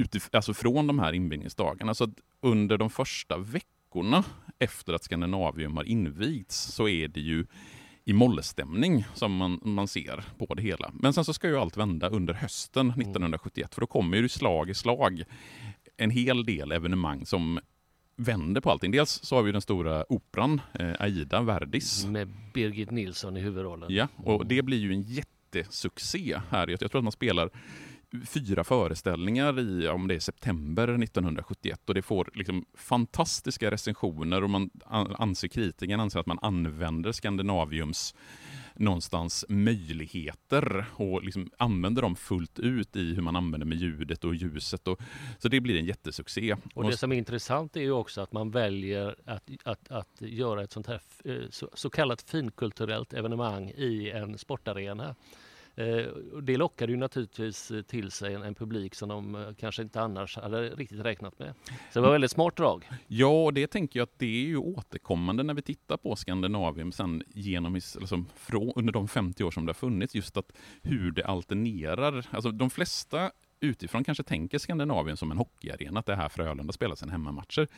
utif- 0.00 0.28
alltså 0.32 0.54
från 0.54 0.86
de 0.86 0.98
här 0.98 1.12
invigningsdagarna. 1.12 1.94
Så 1.94 2.08
under 2.40 2.78
de 2.78 2.90
första 2.90 3.38
veckorna 3.38 4.24
efter 4.58 4.92
att 4.92 5.04
Skandinavium 5.04 5.76
har 5.76 5.84
invigts 5.84 6.56
så 6.56 6.88
är 6.88 7.08
det 7.08 7.20
ju 7.20 7.46
i 8.04 8.12
mollstämning 8.12 9.04
som 9.14 9.36
man, 9.36 9.60
man 9.62 9.88
ser 9.88 10.24
på 10.38 10.54
det 10.54 10.62
hela. 10.62 10.90
Men 10.94 11.12
sen 11.12 11.24
så 11.24 11.34
ska 11.34 11.48
ju 11.48 11.56
allt 11.56 11.76
vända 11.76 12.08
under 12.08 12.34
hösten 12.34 12.90
1971 12.90 13.56
mm. 13.56 13.68
för 13.74 13.80
då 13.80 13.86
kommer 13.86 14.16
ju 14.16 14.28
slag 14.28 14.70
i 14.70 14.74
slag 14.74 15.22
en 15.96 16.10
hel 16.10 16.44
del 16.44 16.72
evenemang 16.72 17.26
som 17.26 17.60
vänder 18.16 18.60
på 18.60 18.70
allting. 18.70 18.90
Dels 18.90 19.10
så 19.10 19.36
har 19.36 19.42
vi 19.42 19.52
den 19.52 19.60
stora 19.60 20.12
operan 20.12 20.60
eh, 20.72 20.92
Aida 20.98 21.42
Verdis. 21.42 22.06
Med 22.06 22.28
Birgit 22.54 22.90
Nilsson 22.90 23.36
i 23.36 23.40
huvudrollen. 23.40 23.94
Ja, 23.94 24.08
och 24.16 24.46
det 24.46 24.62
blir 24.62 24.78
ju 24.78 24.92
en 24.92 25.02
jättesuccé 25.02 26.40
här. 26.50 26.68
Jag 26.68 26.78
tror 26.80 26.96
att 26.96 27.04
man 27.04 27.12
spelar 27.12 27.50
fyra 28.26 28.64
föreställningar 28.64 29.60
i 29.60 29.88
om 29.88 30.08
det 30.08 30.14
är 30.14 30.20
september 30.20 31.02
1971 31.02 31.80
och 31.86 31.94
det 31.94 32.02
får 32.02 32.30
liksom 32.34 32.64
fantastiska 32.74 33.70
recensioner 33.70 34.44
och 34.44 34.50
man 34.50 34.70
anser 35.18 35.48
kritikerna 35.48 36.02
anser 36.02 36.20
att 36.20 36.26
man 36.26 36.38
använder 36.42 37.12
Skandinaviums 37.12 38.14
någonstans 38.74 39.44
möjligheter 39.48 40.84
och 40.94 41.22
liksom 41.22 41.50
använder 41.56 42.02
dem 42.02 42.16
fullt 42.16 42.58
ut 42.58 42.96
i 42.96 43.14
hur 43.14 43.22
man 43.22 43.36
använder 43.36 43.66
med 43.66 43.78
ljudet 43.78 44.24
och 44.24 44.34
ljuset. 44.34 44.88
Och, 44.88 45.00
så 45.38 45.48
det 45.48 45.60
blir 45.60 45.78
en 45.78 45.84
jättesuccé. 45.84 46.56
Och 46.74 46.84
det 46.84 46.96
som 46.96 47.12
är 47.12 47.16
intressant 47.16 47.76
är 47.76 47.80
ju 47.80 47.92
också 47.92 48.20
att 48.20 48.32
man 48.32 48.50
väljer 48.50 49.16
att, 49.26 49.50
att, 49.64 49.90
att 49.90 50.20
göra 50.20 50.62
ett 50.62 50.72
sånt 50.72 50.86
här 50.86 51.00
eh, 51.24 51.34
så, 51.50 51.70
så 51.74 51.90
kallat 51.90 52.22
finkulturellt 52.22 53.12
evenemang 53.12 53.70
i 53.70 54.10
en 54.10 54.38
sportarena 54.38 55.14
Eh, 55.80 56.06
det 56.42 56.56
lockade 56.56 56.92
ju 56.92 56.98
naturligtvis 56.98 57.72
till 57.86 58.10
sig 58.10 58.34
en, 58.34 58.42
en, 58.42 58.54
publik 58.54 58.94
som 58.94 59.08
de 59.08 59.34
eh, 59.34 59.54
kanske 59.58 59.82
inte 59.82 60.00
annars 60.00 60.36
hade 60.36 60.68
riktigt 60.68 61.00
räknat 61.00 61.38
med. 61.38 61.54
Så 61.66 61.98
det 61.98 62.00
var 62.00 62.12
väldigt 62.12 62.30
smart 62.30 62.56
drag. 62.56 62.88
Ja, 63.06 63.44
och 63.44 63.54
det 63.54 63.66
tänker 63.66 64.00
jag 64.00 64.06
att 64.06 64.18
det 64.18 64.26
är 64.26 64.46
ju 64.46 64.56
återkommande 64.56 65.42
när 65.42 65.54
vi 65.54 65.62
tittar 65.62 65.96
på 65.96 66.16
Skandinavien 66.16 66.92
sen 66.92 67.22
genom, 67.28 67.74
liksom, 67.74 68.26
från, 68.36 68.72
under 68.76 68.92
de 68.92 69.08
50 69.08 69.44
år 69.44 69.50
som 69.50 69.66
det 69.66 69.70
har 69.70 69.74
funnits, 69.74 70.14
just 70.14 70.36
att 70.36 70.52
hur 70.82 71.10
det 71.10 71.24
alternerar. 71.24 72.26
Alltså 72.30 72.50
de 72.50 72.70
flesta 72.70 73.30
utifrån 73.60 74.04
kanske 74.04 74.24
tänker 74.24 74.58
Skandinavien 74.58 75.16
som 75.16 75.30
en 75.30 75.38
hockeyarena, 75.38 76.00
att 76.00 76.06
det 76.06 76.12
är 76.12 76.16
här 76.16 76.28
Frölunda 76.28 76.72
spelar 76.72 76.94
sina 76.94 77.12
hemmamatcher. 77.12 77.68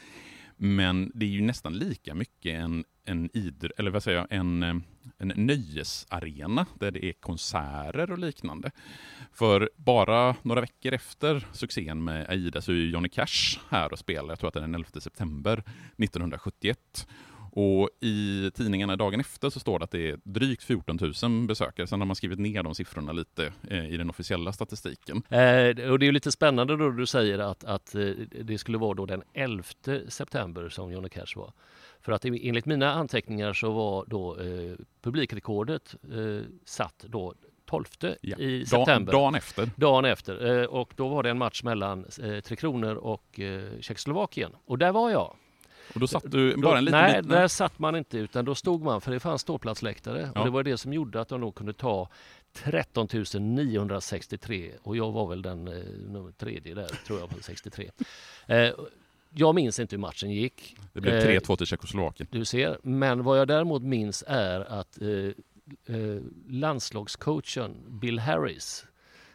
Men 0.64 1.12
det 1.14 1.26
är 1.26 1.30
ju 1.30 1.40
nästan 1.40 1.78
lika 1.78 2.14
mycket 2.14 2.60
en, 2.60 2.84
en, 3.04 3.30
idr 3.32 3.72
eller 3.76 3.90
vad 3.90 4.02
säger 4.02 4.18
jag, 4.18 4.26
en, 4.30 4.62
eh, 4.62 4.74
en 5.18 5.32
nöjesarena 5.36 6.66
där 6.78 6.90
det 6.90 7.04
är 7.04 7.12
konserter 7.12 8.12
och 8.12 8.18
liknande. 8.18 8.70
För 9.32 9.70
bara 9.76 10.36
några 10.42 10.60
veckor 10.60 10.92
efter 10.92 11.46
succén 11.52 12.04
med 12.04 12.30
Aida 12.30 12.60
så 12.60 12.72
är 12.72 12.76
Johnny 12.76 13.08
Cash 13.08 13.58
här 13.68 13.92
och 13.92 13.98
spelar, 13.98 14.28
jag 14.28 14.38
tror 14.38 14.48
att 14.48 14.54
det 14.54 14.60
är 14.60 14.62
den 14.62 14.74
11 14.74 15.00
september 15.00 15.62
1971. 15.96 17.06
Och 17.54 17.90
i 18.00 18.50
tidningarna 18.54 18.96
dagen 18.96 19.20
efter 19.20 19.50
så 19.50 19.60
står 19.60 19.78
det 19.78 19.84
att 19.84 19.90
det 19.90 20.10
är 20.10 20.18
drygt 20.24 20.62
14 20.62 20.98
000 21.22 21.46
besökare. 21.46 21.86
Sen 21.86 22.00
har 22.00 22.06
man 22.06 22.16
skrivit 22.16 22.38
ner 22.38 22.62
de 22.62 22.74
siffrorna 22.74 23.12
lite 23.12 23.52
eh, 23.70 23.86
i 23.86 23.96
den 23.96 24.10
officiella 24.10 24.52
statistiken. 24.52 25.22
Eh, 25.28 25.90
och 25.90 25.98
det 25.98 26.06
är 26.06 26.12
lite 26.12 26.32
spännande 26.32 26.76
då 26.76 26.90
du 26.90 27.06
säger 27.06 27.38
att, 27.38 27.64
att 27.64 27.94
eh, 27.94 28.10
det 28.42 28.58
skulle 28.58 28.78
vara 28.78 28.94
då 28.94 29.06
den 29.06 29.22
11 29.32 29.64
september 30.08 30.68
som 30.68 30.92
Johnny 30.92 31.08
Cash 31.08 31.36
var. 31.36 31.52
För 32.00 32.12
att 32.12 32.24
enligt 32.24 32.66
mina 32.66 32.92
anteckningar 32.92 33.52
så 33.52 33.72
var 33.72 34.04
då 34.06 34.40
eh, 34.40 34.76
publikrekordet 35.02 35.94
eh, 36.12 36.44
satt 36.64 37.04
då 37.08 37.34
12 37.66 37.84
ja. 38.20 38.36
i 38.36 38.66
september. 38.66 39.12
Dagen 39.12 39.34
efter. 39.34 39.70
Dagen 39.76 40.04
efter. 40.04 40.60
Eh, 40.60 40.64
och 40.64 40.92
då 40.96 41.08
var 41.08 41.22
det 41.22 41.30
en 41.30 41.38
match 41.38 41.62
mellan 41.62 42.06
eh, 42.22 42.40
Tre 42.40 42.56
Kronor 42.56 42.94
och 42.94 43.40
Tjeckoslovakien. 43.80 44.52
Och 44.64 44.78
där 44.78 44.92
var 44.92 45.10
jag. 45.10 45.36
Och 45.94 46.00
då 46.00 46.06
satt 46.06 46.30
du 46.30 46.56
bara 46.56 46.78
en 46.78 46.84
liten 46.84 47.00
Nej, 47.00 47.22
bit? 47.22 47.30
där 47.30 47.48
satt 47.48 47.78
man 47.78 47.96
inte 47.96 48.18
utan 48.18 48.44
då 48.44 48.54
stod 48.54 48.82
man 48.82 49.00
för 49.00 49.12
det 49.12 49.20
fanns 49.20 49.42
ståplatsläktare 49.42 50.30
ja. 50.34 50.40
och 50.40 50.46
det 50.46 50.50
var 50.50 50.62
det 50.62 50.78
som 50.78 50.92
gjorde 50.92 51.20
att 51.20 51.28
de 51.28 51.40
då 51.40 51.52
kunde 51.52 51.72
ta 51.72 52.08
13 52.52 53.08
963 53.40 54.72
och 54.82 54.96
jag 54.96 55.12
var 55.12 55.28
väl 55.28 55.42
den 55.42 55.68
eh, 55.68 56.32
tredje 56.38 56.74
där 56.74 56.88
tror 57.06 57.20
jag 57.20 57.28
på 57.30 57.36
63. 57.42 57.90
Eh, 58.46 58.70
jag 59.34 59.54
minns 59.54 59.78
inte 59.78 59.96
hur 59.96 60.00
matchen 60.00 60.30
gick. 60.30 60.76
Det 60.92 61.00
blev 61.00 61.12
3-2 61.12 61.50
eh, 61.50 61.56
till 61.56 61.66
Tjeckoslovakien. 61.66 62.28
Du 62.30 62.44
ser, 62.44 62.78
men 62.82 63.24
vad 63.24 63.38
jag 63.38 63.48
däremot 63.48 63.82
minns 63.82 64.24
är 64.26 64.60
att 64.60 65.02
eh, 65.02 65.08
eh, 65.96 66.22
landslagscoachen 66.48 67.76
Bill 67.88 68.18
Harris, 68.18 68.86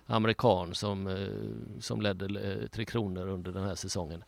amerikan 0.06 0.75
som, 0.75 1.08
eh, 1.08 1.82
som 1.82 2.01
ledde 2.01 2.68
Tre 2.68 2.86
Kronor 2.86 3.27
under 3.27 3.51
den 3.51 3.63
här 3.63 3.75
säsongen 3.75 4.24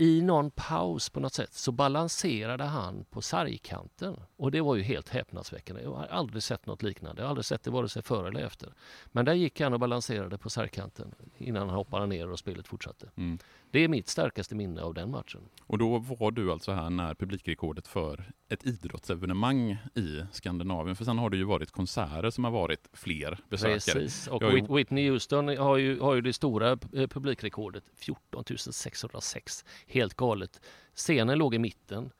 i 0.00 0.22
någon 0.22 0.50
paus 0.50 1.10
på 1.10 1.20
något 1.20 1.34
sätt 1.34 1.54
så 1.54 1.72
balanserade 1.72 2.64
han 2.64 3.04
på 3.10 3.22
sargkanten. 3.22 4.16
Och 4.36 4.50
det 4.50 4.60
var 4.60 4.76
ju 4.76 4.82
helt 4.82 5.08
häpnadsväckande. 5.08 5.82
Jag 5.82 5.92
har 5.92 6.06
aldrig 6.06 6.42
sett 6.42 6.66
något 6.66 6.82
liknande. 6.82 7.22
Jag 7.22 7.26
har 7.26 7.30
aldrig 7.30 7.44
sett 7.44 7.62
det 7.62 7.70
vare 7.70 7.88
sig 7.88 8.02
före 8.02 8.28
eller 8.28 8.40
efter. 8.40 8.72
Men 9.06 9.24
där 9.24 9.34
gick 9.34 9.60
han 9.60 9.72
och 9.72 9.80
balanserade 9.80 10.38
på 10.38 10.50
sargkanten 10.50 11.14
innan 11.38 11.68
han 11.68 11.76
hoppade 11.76 12.06
ner 12.06 12.30
och 12.30 12.38
spelet 12.38 12.68
fortsatte. 12.68 13.10
Mm. 13.16 13.38
Det 13.70 13.84
är 13.84 13.88
mitt 13.88 14.08
starkaste 14.08 14.54
minne 14.54 14.82
av 14.82 14.94
den 14.94 15.10
matchen. 15.10 15.40
Och 15.66 15.78
då 15.78 15.98
var 15.98 16.30
du 16.30 16.52
alltså 16.52 16.72
här 16.72 16.90
när 16.90 17.14
publikrekordet 17.14 17.86
för 17.86 18.32
ett 18.48 18.66
idrottsevenemang 18.66 19.70
i 19.94 20.22
Skandinavien. 20.32 20.96
För 20.96 21.04
sen 21.04 21.18
har 21.18 21.30
det 21.30 21.36
ju 21.36 21.44
varit 21.44 21.70
konserter 21.70 22.30
som 22.30 22.44
har 22.44 22.50
varit 22.50 22.88
fler 22.92 23.38
besökare. 23.48 23.74
Precis, 23.74 24.28
och 24.28 24.42
ju... 24.42 24.74
Whitney 24.74 25.10
Houston 25.10 25.48
har 25.48 25.76
ju, 25.76 26.00
har 26.00 26.14
ju 26.14 26.20
det 26.20 26.32
stora 26.32 26.76
publikrekordet, 26.76 27.84
14 27.96 28.44
606. 28.58 29.64
Helt 29.90 30.14
galet. 30.14 30.60
Scenen 30.94 31.38
låg 31.38 31.54
i 31.54 31.58
mitten 31.58 32.10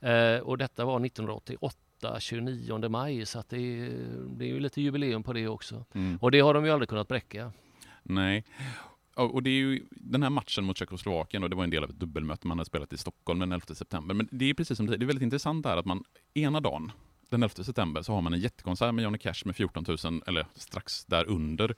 eh, 0.00 0.38
och 0.38 0.58
detta 0.58 0.84
var 0.84 1.06
1988 1.06 2.20
29 2.20 2.88
maj 2.88 3.26
så 3.26 3.38
att 3.38 3.48
det, 3.48 3.56
är, 3.56 3.90
det 4.26 4.44
är 4.44 4.48
ju 4.48 4.60
lite 4.60 4.80
jubileum 4.80 5.22
på 5.22 5.32
det 5.32 5.48
också. 5.48 5.84
Mm. 5.92 6.18
Och 6.20 6.30
det 6.30 6.40
har 6.40 6.54
de 6.54 6.64
ju 6.64 6.70
aldrig 6.70 6.88
kunnat 6.88 7.08
bräcka. 7.08 7.52
Nej. 8.02 8.44
Och 9.14 9.42
det 9.42 9.50
är 9.50 9.54
ju 9.54 9.86
den 9.90 10.22
här 10.22 10.30
matchen 10.30 10.64
mot 10.64 10.78
Tjeckoslovakien 10.78 11.42
och 11.42 11.50
det 11.50 11.56
var 11.56 11.64
en 11.64 11.70
del 11.70 11.84
av 11.84 11.90
ett 11.90 12.00
dubbelmöte 12.00 12.46
man 12.46 12.58
hade 12.58 12.66
spelat 12.66 12.92
i 12.92 12.96
Stockholm 12.96 13.40
den 13.40 13.52
11 13.52 13.74
september. 13.74 14.14
Men 14.14 14.28
det 14.30 14.50
är 14.50 14.54
precis 14.54 14.76
som 14.76 14.86
du 14.86 14.90
säger, 14.90 14.98
det 14.98 15.04
är 15.04 15.06
väldigt 15.06 15.22
intressant 15.22 15.66
här 15.66 15.76
att 15.76 15.84
man 15.84 16.04
ena 16.34 16.60
dagen, 16.60 16.92
den 17.28 17.42
11 17.42 17.64
september, 17.64 18.02
så 18.02 18.12
har 18.12 18.22
man 18.22 18.34
en 18.34 18.40
jättekonsert 18.40 18.94
med 18.94 19.02
Johnny 19.02 19.18
Cash 19.18 19.42
med 19.44 19.56
14 19.56 19.84
000, 20.04 20.22
eller 20.26 20.46
strax 20.54 21.04
därunder, 21.04 21.74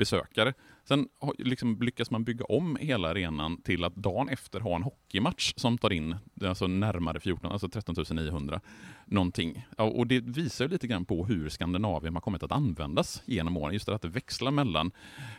besökare. 0.00 0.54
Sen 0.84 1.08
liksom 1.38 1.78
lyckas 1.80 2.10
man 2.10 2.24
bygga 2.24 2.44
om 2.44 2.76
hela 2.80 3.08
arenan 3.08 3.62
till 3.62 3.84
att 3.84 3.94
dagen 3.94 4.28
efter 4.28 4.60
ha 4.60 4.76
en 4.76 4.82
hockeymatch 4.82 5.52
som 5.56 5.78
tar 5.78 5.92
in 5.92 6.16
alltså 6.44 6.66
närmare 6.66 7.20
14, 7.20 7.52
alltså 7.52 7.68
13 7.68 7.94
900 8.10 8.60
någonting. 9.04 9.66
Och 9.76 10.06
det 10.06 10.20
visar 10.20 10.68
lite 10.68 10.86
grann 10.86 11.04
på 11.04 11.26
hur 11.26 11.48
Skandinavien 11.48 12.14
har 12.14 12.20
kommit 12.20 12.42
att 12.42 12.52
användas 12.52 13.22
genom 13.26 13.56
åren. 13.56 13.72
Just 13.72 13.86
det 13.86 13.94
att 13.94 14.02
det 14.02 14.08
växlar 14.08 14.50
mellan 14.50 14.90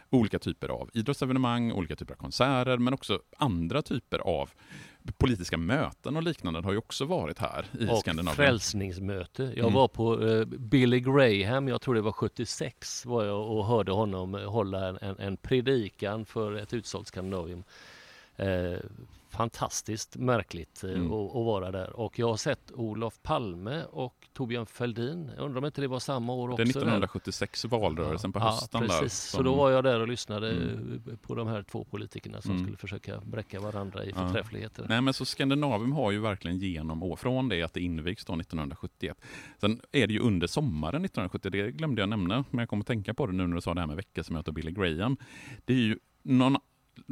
olika 0.10 0.40
typer 0.40 0.70
av 0.70 0.90
idrottsevenemang, 0.94 1.72
olika 1.72 1.96
typer 1.96 2.14
av 2.14 2.18
konserter, 2.18 2.78
men 2.78 2.94
också 2.94 3.20
andra 3.38 3.82
typer 3.82 4.20
av 4.20 4.50
politiska 5.18 5.58
möten 5.58 6.18
och 6.18 6.24
liknande 6.24 6.62
har 6.62 6.72
ju 6.72 6.78
också 6.78 7.06
varit 7.06 7.40
här 7.40 7.66
i 7.80 7.90
och 7.90 7.98
Skandinavien. 7.98 8.28
Och 8.28 8.36
frälsningsmöte. 8.36 9.44
Jag 9.44 9.58
mm. 9.58 9.74
var 9.74 9.88
på 9.88 10.28
eh, 10.28 10.46
Billy 10.46 11.00
Graham, 11.00 11.68
jag 11.68 11.82
tror 11.82 11.96
det 11.96 12.02
var 12.02 12.12
76, 12.12 13.06
var 13.06 13.26
jag 13.26 13.50
och 13.50 13.66
hörde 13.66 13.92
honom 13.92 14.34
hålla 14.34 14.88
en, 14.88 14.98
en, 15.02 15.20
en 15.20 15.38
predikan 15.38 16.26
för 16.26 16.56
ett 16.56 16.74
utsålt 16.74 17.08
Skandinavium. 17.08 17.64
Eh, 18.36 18.80
fantastiskt 19.32 20.16
märkligt 20.16 20.84
eh, 20.84 20.90
mm. 20.90 21.12
att, 21.12 21.30
att, 21.30 21.46
vara 21.46 21.72
där. 21.72 21.96
Och 21.96 22.20
jag 22.20 22.28
har 22.28 22.38
sett 22.38 22.72
Olof 22.72 23.20
Palme 23.22 23.84
och 23.84 24.28
Torbjörn 24.34 24.66
Fälldin. 24.66 25.32
Jag 25.36 25.46
undrar 25.46 25.58
om 25.58 25.66
inte 25.66 25.82
det 25.82 25.88
var 25.88 26.00
samma 26.00 26.34
år 26.34 26.50
också? 26.50 26.58
Det 26.58 26.70
är 26.70 26.70
1976 26.70 27.62
där. 27.62 27.70
valrörelsen 27.70 28.34
på 28.34 28.40
hösten. 28.40 28.82
Ja, 28.82 28.88
precis. 28.88 29.02
Där, 29.02 29.08
som... 29.08 29.38
Så 29.38 29.44
då 29.44 29.56
var 29.56 29.72
jag 29.72 29.84
där 29.84 30.00
och 30.00 30.08
lyssnade 30.08 30.52
mm. 30.52 31.18
på 31.22 31.36
de 31.36 31.48
här 31.48 31.64
två 31.64 31.84
politikerna 31.84 32.42
som 32.42 32.52
mm. 32.52 32.64
skulle 32.64 32.78
försöka 32.78 33.22
bräcka 33.22 33.60
varandra 33.60 34.06
i 34.06 34.14
förträffligheter. 34.14 34.86
Nej 34.90 35.02
men 35.02 35.14
så 35.14 35.26
Skandinavium 35.26 35.92
har 35.92 36.12
ju 36.12 36.20
verkligen 36.20 36.58
genom 36.58 37.04
år, 37.04 37.16
från 37.16 37.50
det 37.50 37.64
att 37.64 37.74
det 37.74 37.82
invigs 37.82 38.26
då 38.26 38.34
1971. 38.34 39.18
Sen 39.58 39.82
är 39.92 40.08
det 40.08 40.14
ju 40.14 40.20
under 40.20 40.48
sommaren 40.48 41.06
1970, 41.06 41.50
det 41.50 41.72
glömde 41.72 42.02
jag 42.02 42.10
nämna, 42.10 42.46
men 42.50 42.60
jag 42.60 42.70
kommer 42.70 42.82
att 42.82 42.88
tänka 42.88 43.14
på 43.14 43.28
det 43.28 43.34
nu 43.34 43.48
när 43.48 43.56
du 43.56 43.62
sa 43.62 43.74
det 43.74 43.80
här 43.80 43.88
med 43.88 43.96
väckelsemöte 43.96 44.50
och 44.50 44.54
Billy 44.54 44.72
Graham. 44.72 45.18
Det 45.66 45.74
är 45.74 45.78
ju 45.78 45.98
någon 46.24 46.58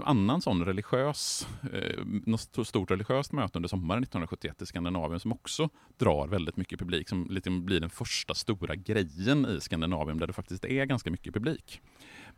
annan 0.03 0.41
sån 0.41 0.65
religiös, 0.65 1.48
eh, 1.74 2.06
något 2.06 2.68
stort 2.68 2.91
religiöst 2.91 3.32
möte 3.32 3.58
under 3.58 3.70
sommaren 3.70 4.03
1971 4.03 4.62
i 4.62 4.65
Skandinavien 4.65 5.20
som 5.20 5.32
också 5.32 5.70
drar 5.98 6.27
väldigt 6.27 6.58
mycket 6.58 6.79
publik, 6.79 7.10
som 7.10 7.27
liksom 7.29 7.65
blir 7.65 7.79
den 7.79 7.89
första 7.89 8.34
stora 8.34 8.75
grejen 8.75 9.46
i 9.46 9.62
Skandinavien 9.62 10.18
där 10.18 10.27
det 10.27 10.34
faktiskt 10.34 10.65
är 10.65 10.86
ganska 10.86 11.12
mycket 11.12 11.34
publik. 11.34 11.82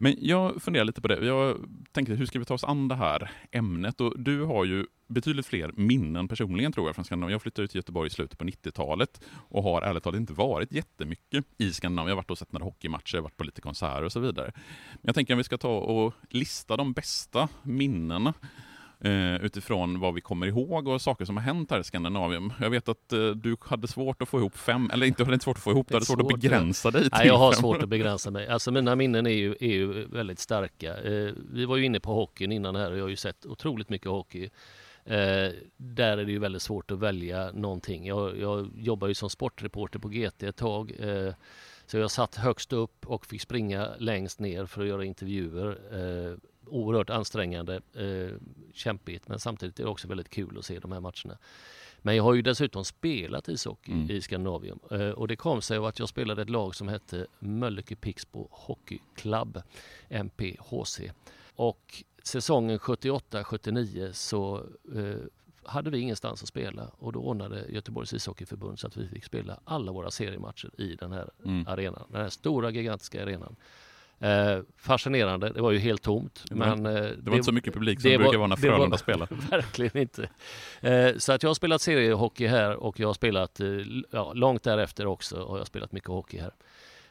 Men 0.01 0.15
jag 0.19 0.61
funderar 0.61 0.85
lite 0.85 1.01
på 1.01 1.07
det. 1.07 1.25
Jag 1.25 1.57
tänkte, 1.91 2.13
hur 2.13 2.25
ska 2.25 2.39
vi 2.39 2.45
ta 2.45 2.53
oss 2.53 2.63
an 2.63 2.87
det 2.87 2.95
här 2.95 3.31
ämnet? 3.51 4.01
Och 4.01 4.19
du 4.19 4.43
har 4.43 4.65
ju 4.65 4.85
betydligt 5.07 5.45
fler 5.45 5.71
minnen 5.75 6.27
personligen 6.27 6.71
tror 6.71 6.87
jag 6.87 6.95
från 6.95 7.05
Skandinavien. 7.05 7.33
Jag 7.33 7.41
flyttade 7.41 7.67
till 7.67 7.77
Göteborg 7.77 8.07
i 8.07 8.09
slutet 8.09 8.37
på 8.39 8.45
90-talet 8.45 9.21
och 9.31 9.63
har 9.63 9.81
ärligt 9.81 10.03
talat 10.03 10.19
inte 10.19 10.33
varit 10.33 10.71
jättemycket 10.71 11.45
i 11.57 11.73
Skandinavien. 11.73 12.09
Jag 12.09 12.15
har 12.15 12.23
varit 12.23 12.31
och 12.31 12.37
sett 12.37 12.51
några 12.51 12.65
hockeymatcher, 12.65 13.17
varit 13.17 13.37
på 13.37 13.43
lite 13.43 13.61
konserter 13.61 14.03
och 14.03 14.11
så 14.11 14.19
vidare. 14.19 14.51
Men 14.91 15.01
jag 15.01 15.15
tänker 15.15 15.33
att 15.33 15.39
vi 15.39 15.43
ska 15.43 15.57
ta 15.57 15.77
och 15.77 16.13
lista 16.29 16.77
de 16.77 16.93
bästa 16.93 17.49
minnena 17.63 18.33
eh, 19.01 19.35
utifrån 19.35 19.99
vad 19.99 20.13
vi 20.13 20.21
kommer 20.21 20.47
ihåg 20.47 20.87
och 20.87 21.01
saker 21.01 21.25
som 21.25 21.37
har 21.37 21.43
hänt 21.43 21.71
här 21.71 21.79
i 21.79 21.83
Skandinavien. 21.83 22.53
Jag 22.59 22.69
vet 22.69 22.89
att 22.89 23.13
eh, 23.13 23.29
du 23.29 23.55
hade 23.61 23.87
svårt 23.87 24.21
att 24.21 24.29
få 24.29 24.39
ihop 24.39 24.57
fem, 24.57 24.89
eller 24.93 25.05
inte 25.05 25.23
inte 25.23 25.43
svårt 25.43 25.57
att 25.57 25.63
få 25.63 25.71
ihop, 25.71 25.87
du 25.87 25.95
hade 25.95 26.05
svårt, 26.05 26.19
svårt 26.19 26.33
att 26.33 26.39
begränsa 26.39 26.91
dig. 26.91 27.09
Nej, 27.11 27.27
jag 27.27 27.37
har 27.37 27.51
svårt 27.51 27.83
att 27.83 27.89
begränsa 27.89 28.31
mig. 28.31 28.47
Alltså 28.47 28.71
mina 28.71 28.95
minnen 28.95 29.25
är 29.25 29.31
ju, 29.31 29.55
är 29.59 29.73
ju 29.73 30.05
väldigt 30.05 30.39
starka. 30.39 30.97
Eh, 30.97 31.33
vi 31.53 31.65
var 31.65 31.77
ju 31.77 31.85
inne 31.85 31.99
på 31.99 32.13
hockeyn 32.13 32.51
innan 32.51 32.75
här 32.75 32.91
och 32.91 32.97
jag 32.97 33.03
har 33.03 33.09
ju 33.09 33.15
sett 33.15 33.45
otroligt 33.45 33.89
mycket 33.89 34.07
hockey. 34.07 34.49
Eh, 35.05 35.51
där 35.77 36.17
är 36.17 36.25
det 36.25 36.31
ju 36.31 36.39
väldigt 36.39 36.61
svårt 36.61 36.91
att 36.91 36.99
välja 36.99 37.51
någonting. 37.51 38.07
Jag, 38.07 38.39
jag 38.39 38.69
jobbar 38.75 39.07
ju 39.07 39.13
som 39.13 39.29
sportreporter 39.29 39.99
på 39.99 40.09
GT 40.09 40.43
ett 40.43 40.55
tag. 40.55 40.91
Eh, 40.99 41.33
så 41.85 41.97
jag 41.97 42.11
satt 42.11 42.35
högst 42.35 42.73
upp 42.73 43.07
och 43.07 43.25
fick 43.25 43.41
springa 43.41 43.89
längst 43.97 44.39
ner 44.39 44.65
för 44.65 44.81
att 44.81 44.87
göra 44.87 45.05
intervjuer. 45.05 45.77
Eh, 45.91 46.37
oerhört 46.71 47.09
ansträngande, 47.09 47.81
eh, 47.93 48.37
kämpigt 48.73 49.27
men 49.27 49.39
samtidigt 49.39 49.79
är 49.79 49.83
det 49.83 49.89
också 49.89 50.07
väldigt 50.07 50.29
kul 50.29 50.57
att 50.57 50.65
se 50.65 50.79
de 50.79 50.91
här 50.91 50.99
matcherna. 50.99 51.37
Men 52.01 52.15
jag 52.15 52.23
har 52.23 52.33
ju 52.33 52.41
dessutom 52.41 52.85
spelat 52.85 53.49
ishockey 53.49 53.91
mm. 53.91 54.11
i 54.11 54.21
Skandinavien 54.21 54.79
eh, 54.91 55.09
och 55.09 55.27
det 55.27 55.35
kom 55.35 55.61
sig 55.61 55.77
av 55.77 55.85
att 55.85 55.99
jag 55.99 56.09
spelade 56.09 56.41
ett 56.41 56.49
lag 56.49 56.75
som 56.75 56.87
hette 56.87 57.27
Mölnlycke 57.39 57.95
Pixbo 57.95 58.47
Hockey 58.51 58.99
Club, 59.15 59.61
MPHC. 60.09 60.99
Och 61.55 62.03
säsongen 62.23 62.79
78-79 62.79 64.11
så 64.11 64.65
eh, 64.95 65.15
hade 65.63 65.89
vi 65.89 65.99
ingenstans 65.99 66.41
att 66.41 66.49
spela 66.49 66.87
och 66.99 67.13
då 67.13 67.19
ordnade 67.19 67.65
Göteborgs 67.69 68.13
ishockeyförbund 68.13 68.79
så 68.79 68.87
att 68.87 68.97
vi 68.97 69.07
fick 69.07 69.23
spela 69.23 69.59
alla 69.63 69.91
våra 69.91 70.11
seriematcher 70.11 70.81
i 70.81 70.95
den 70.95 71.11
här 71.11 71.29
Mm. 71.45 71.67
arenan. 71.67 72.07
Den 72.11 72.21
här 72.21 72.29
stora 72.29 72.69
gigantiska 72.69 73.23
arenan. 73.23 73.55
Eh, 74.21 74.59
fascinerande, 74.77 75.49
det 75.49 75.61
var 75.61 75.71
ju 75.71 75.79
helt 75.79 76.01
tomt. 76.01 76.43
Det 76.49 76.55
var- 76.55 76.75
men, 76.75 76.85
eh, 76.85 77.01
Det 77.03 77.29
var 77.29 77.33
inte 77.33 77.43
så 77.45 77.51
mycket 77.51 77.73
publik 77.73 78.01
som 78.01 78.09
det 78.09 78.13
det 78.13 78.17
brukar 78.17 78.31
var- 78.31 78.37
vara 78.37 78.47
när 78.47 78.55
Frölunda 78.55 78.97
spelar. 78.97 79.27
Verkligen 79.51 79.97
inte. 79.97 80.29
Eh, 80.81 81.17
så 81.17 81.31
att 81.33 81.43
jag 81.43 81.49
har 81.49 81.53
spelat 81.53 81.81
seriehockey 81.81 82.47
här 82.47 82.75
och 82.75 82.99
jag 82.99 83.07
har 83.07 83.13
spelat 83.13 83.59
eh, 83.59 83.67
ja, 84.11 84.33
långt 84.33 84.63
därefter 84.63 85.05
också 85.07 85.45
har 85.45 85.57
jag 85.57 85.67
spelat 85.67 85.91
mycket 85.91 86.09
hockey 86.09 86.37
här. 86.39 86.51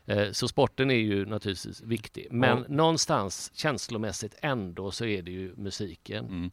Eh, 0.06 0.30
så 0.32 0.48
sporten 0.48 0.90
är 0.90 0.94
ju 0.94 1.26
naturligtvis 1.26 1.82
viktig. 1.82 2.28
Men 2.30 2.58
Ja. 2.58 2.64
någonstans 2.68 3.50
känslomässigt 3.54 4.34
ändå 4.40 4.90
så 4.90 5.04
är 5.04 5.22
det 5.22 5.30
ju 5.30 5.54
musiken. 5.56 6.24
Mm. 6.26 6.50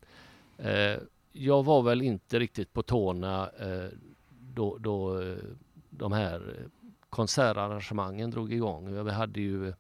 Eh, 0.94 1.00
jag 1.32 1.64
var 1.66 1.82
väl 1.82 2.02
inte 2.02 2.40
riktigt 2.40 2.74
på 2.74 2.84
tårna 2.84 3.50
då, 4.54 4.78
då 4.78 5.24
de 5.90 6.12
här 6.12 6.54
konsertarrangemangen 7.10 8.32
drog 8.32 8.54
igång. 8.54 9.04
Vi 9.06 9.12
hade 9.12 9.42
ju 9.42 9.74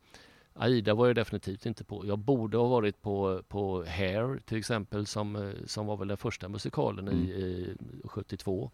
Aida 0.60 0.94
var 0.94 1.08
jag 1.08 1.16
definitivt 1.16 1.66
inte 1.66 1.84
på. 1.84 2.06
Jag 2.06 2.20
borde 2.20 2.58
ha 2.58 2.68
varit 2.68 3.02
på, 3.02 3.42
på 3.48 3.84
Hair 3.84 4.40
till 4.46 4.58
exempel 4.58 5.06
som, 5.06 5.36
eh, 5.36 5.50
som 5.66 5.86
var 5.86 5.98
väl 5.98 6.08
den 6.08 6.18
första 6.18 6.50
musikalen 6.50 7.08
Mm. 7.08 7.24
i, 7.26 7.30
i 7.32 7.76
72. 8.04 8.72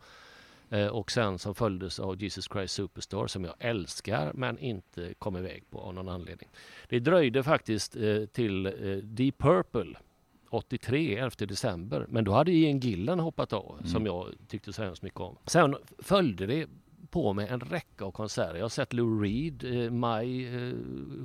Eh, 0.69 0.87
och 0.87 1.11
sen 1.11 1.39
som 1.39 1.55
följdes 1.55 1.99
av 1.99 2.21
Jesus 2.23 2.45
Christ 2.53 2.73
Superstar 2.73 3.27
som 3.27 3.43
jag 3.43 3.53
älskar 3.59 4.31
men 4.33 4.57
inte 4.59 5.13
kom 5.19 5.37
iväg 5.37 5.63
på 5.69 5.79
av 5.79 5.93
någon 5.93 6.09
anledning. 6.09 6.49
Det 6.89 6.99
dröjde 6.99 7.43
faktiskt 7.43 7.95
eh, 7.95 8.25
till 8.25 8.65
eh, 8.65 8.71
Deep 9.03 9.37
Purple 9.37 9.95
83, 10.49 11.17
11 11.17 11.31
december. 11.37 12.05
Men 12.09 12.23
då 12.23 12.31
hade 12.31 12.51
Ian 12.51 12.79
Gillan 12.79 13.19
hoppat 13.19 13.53
av 13.53 13.75
Mm. 13.79 13.87
som 13.91 14.05
jag 14.05 14.27
tyckte 14.47 14.73
så 14.73 14.83
hemskt 14.83 15.01
mycket 15.03 15.19
om. 15.19 15.35
Sen 15.45 15.75
följde 15.99 16.45
det 16.45 16.67
på 17.13 17.33
med 17.33 17.51
en 17.51 17.59
räcka 17.59 18.05
av 18.05 18.11
konserter. 18.11 18.55
Jag 18.55 18.63
har 18.63 18.69
sett 18.69 18.93
Lou 18.93 19.21
Reed 19.21 19.63
eh, 19.63 19.91
maj 19.91 20.55
eh, 20.69 20.73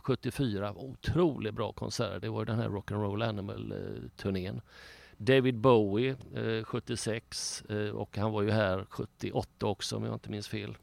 74. 0.02 0.74
Otroligt 0.76 1.54
bra 1.54 1.72
konserter. 1.72 2.20
Det 2.20 2.28
var 2.28 2.44
den 2.44 2.58
här 2.58 2.68
Rock'n'Roll 2.68 3.28
Animal-turnén. 3.28 4.60
David 5.16 5.54
Bowie 5.58 6.16
eh, 6.34 6.64
76 6.64 7.62
eh, 7.68 7.88
och 7.88 8.16
han 8.16 8.32
var 8.32 8.42
ju 8.42 8.50
här 8.50 8.86
78 8.90 9.66
också 9.66 9.96
om 9.96 10.04
jag 10.04 10.14
inte 10.14 10.30
minns 10.30 10.48
fel. 10.48 10.76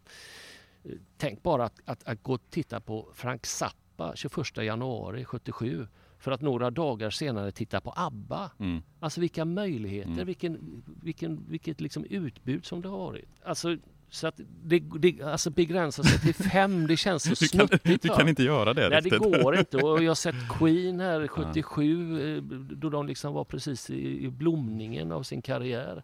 Eh, 0.83 0.91
Tänk 1.17 1.43
bara 1.43 1.65
att, 1.65 1.81
att, 1.85 2.03
att 2.07 2.24
gå 2.24 2.33
och 2.33 2.41
titta 2.50 2.79
på 2.79 3.07
Frank 3.13 3.45
Zappa 3.45 4.12
21 4.15 4.57
januari 4.57 5.25
77 5.25 5.88
för 6.19 6.31
att 6.31 6.41
några 6.41 6.71
dagar 6.71 7.09
senare 7.09 7.51
titta 7.51 7.81
på 7.81 7.93
ABBA. 7.95 8.51
Mm. 8.59 8.81
Alltså 9.00 9.21
vilka 9.21 9.45
möjligheter, 9.45 10.12
Mm. 10.12 10.25
vilken, 10.25 10.83
vilken, 11.03 11.45
vilket 11.50 11.81
liksom 11.81 12.05
utbud 12.05 12.65
som 12.65 12.81
det 12.81 12.88
har 12.89 12.97
varit. 12.97 13.29
Alltså, 13.43 13.77
så 14.09 14.27
att 14.27 14.39
det, 14.63 14.79
det 15.00 15.21
alltså 15.21 15.50
begränsa 15.50 16.03
sig 16.03 16.19
till 16.19 16.45
fem, 16.45 16.88
det 16.88 16.97
känns 17.05 17.24
så 17.24 17.29
Du 17.29 17.47
kan, 17.47 17.67
snuttigt. 17.67 18.03
du 18.03 18.09
kan 18.09 18.29
inte 18.29 18.43
göra 18.43 18.74
det 18.74 18.89
Nej, 18.89 19.01
det 19.01 19.09
riktigt. 19.09 19.43
går 19.43 19.57
inte. 19.59 19.77
Och 19.77 20.03
jag 20.03 20.09
har 20.09 20.15
sett 20.15 20.35
Queen 20.50 21.00
här 21.00 21.27
77 21.27 22.38
eh, 22.38 22.41
då 22.75 22.89
de 22.89 23.07
liksom 23.07 23.33
var 23.33 23.43
precis 23.43 23.89
i, 23.89 24.24
i 24.25 24.29
blomningen 24.29 25.12
av 25.12 25.24
sin 25.24 25.41
karriär. 25.41 26.03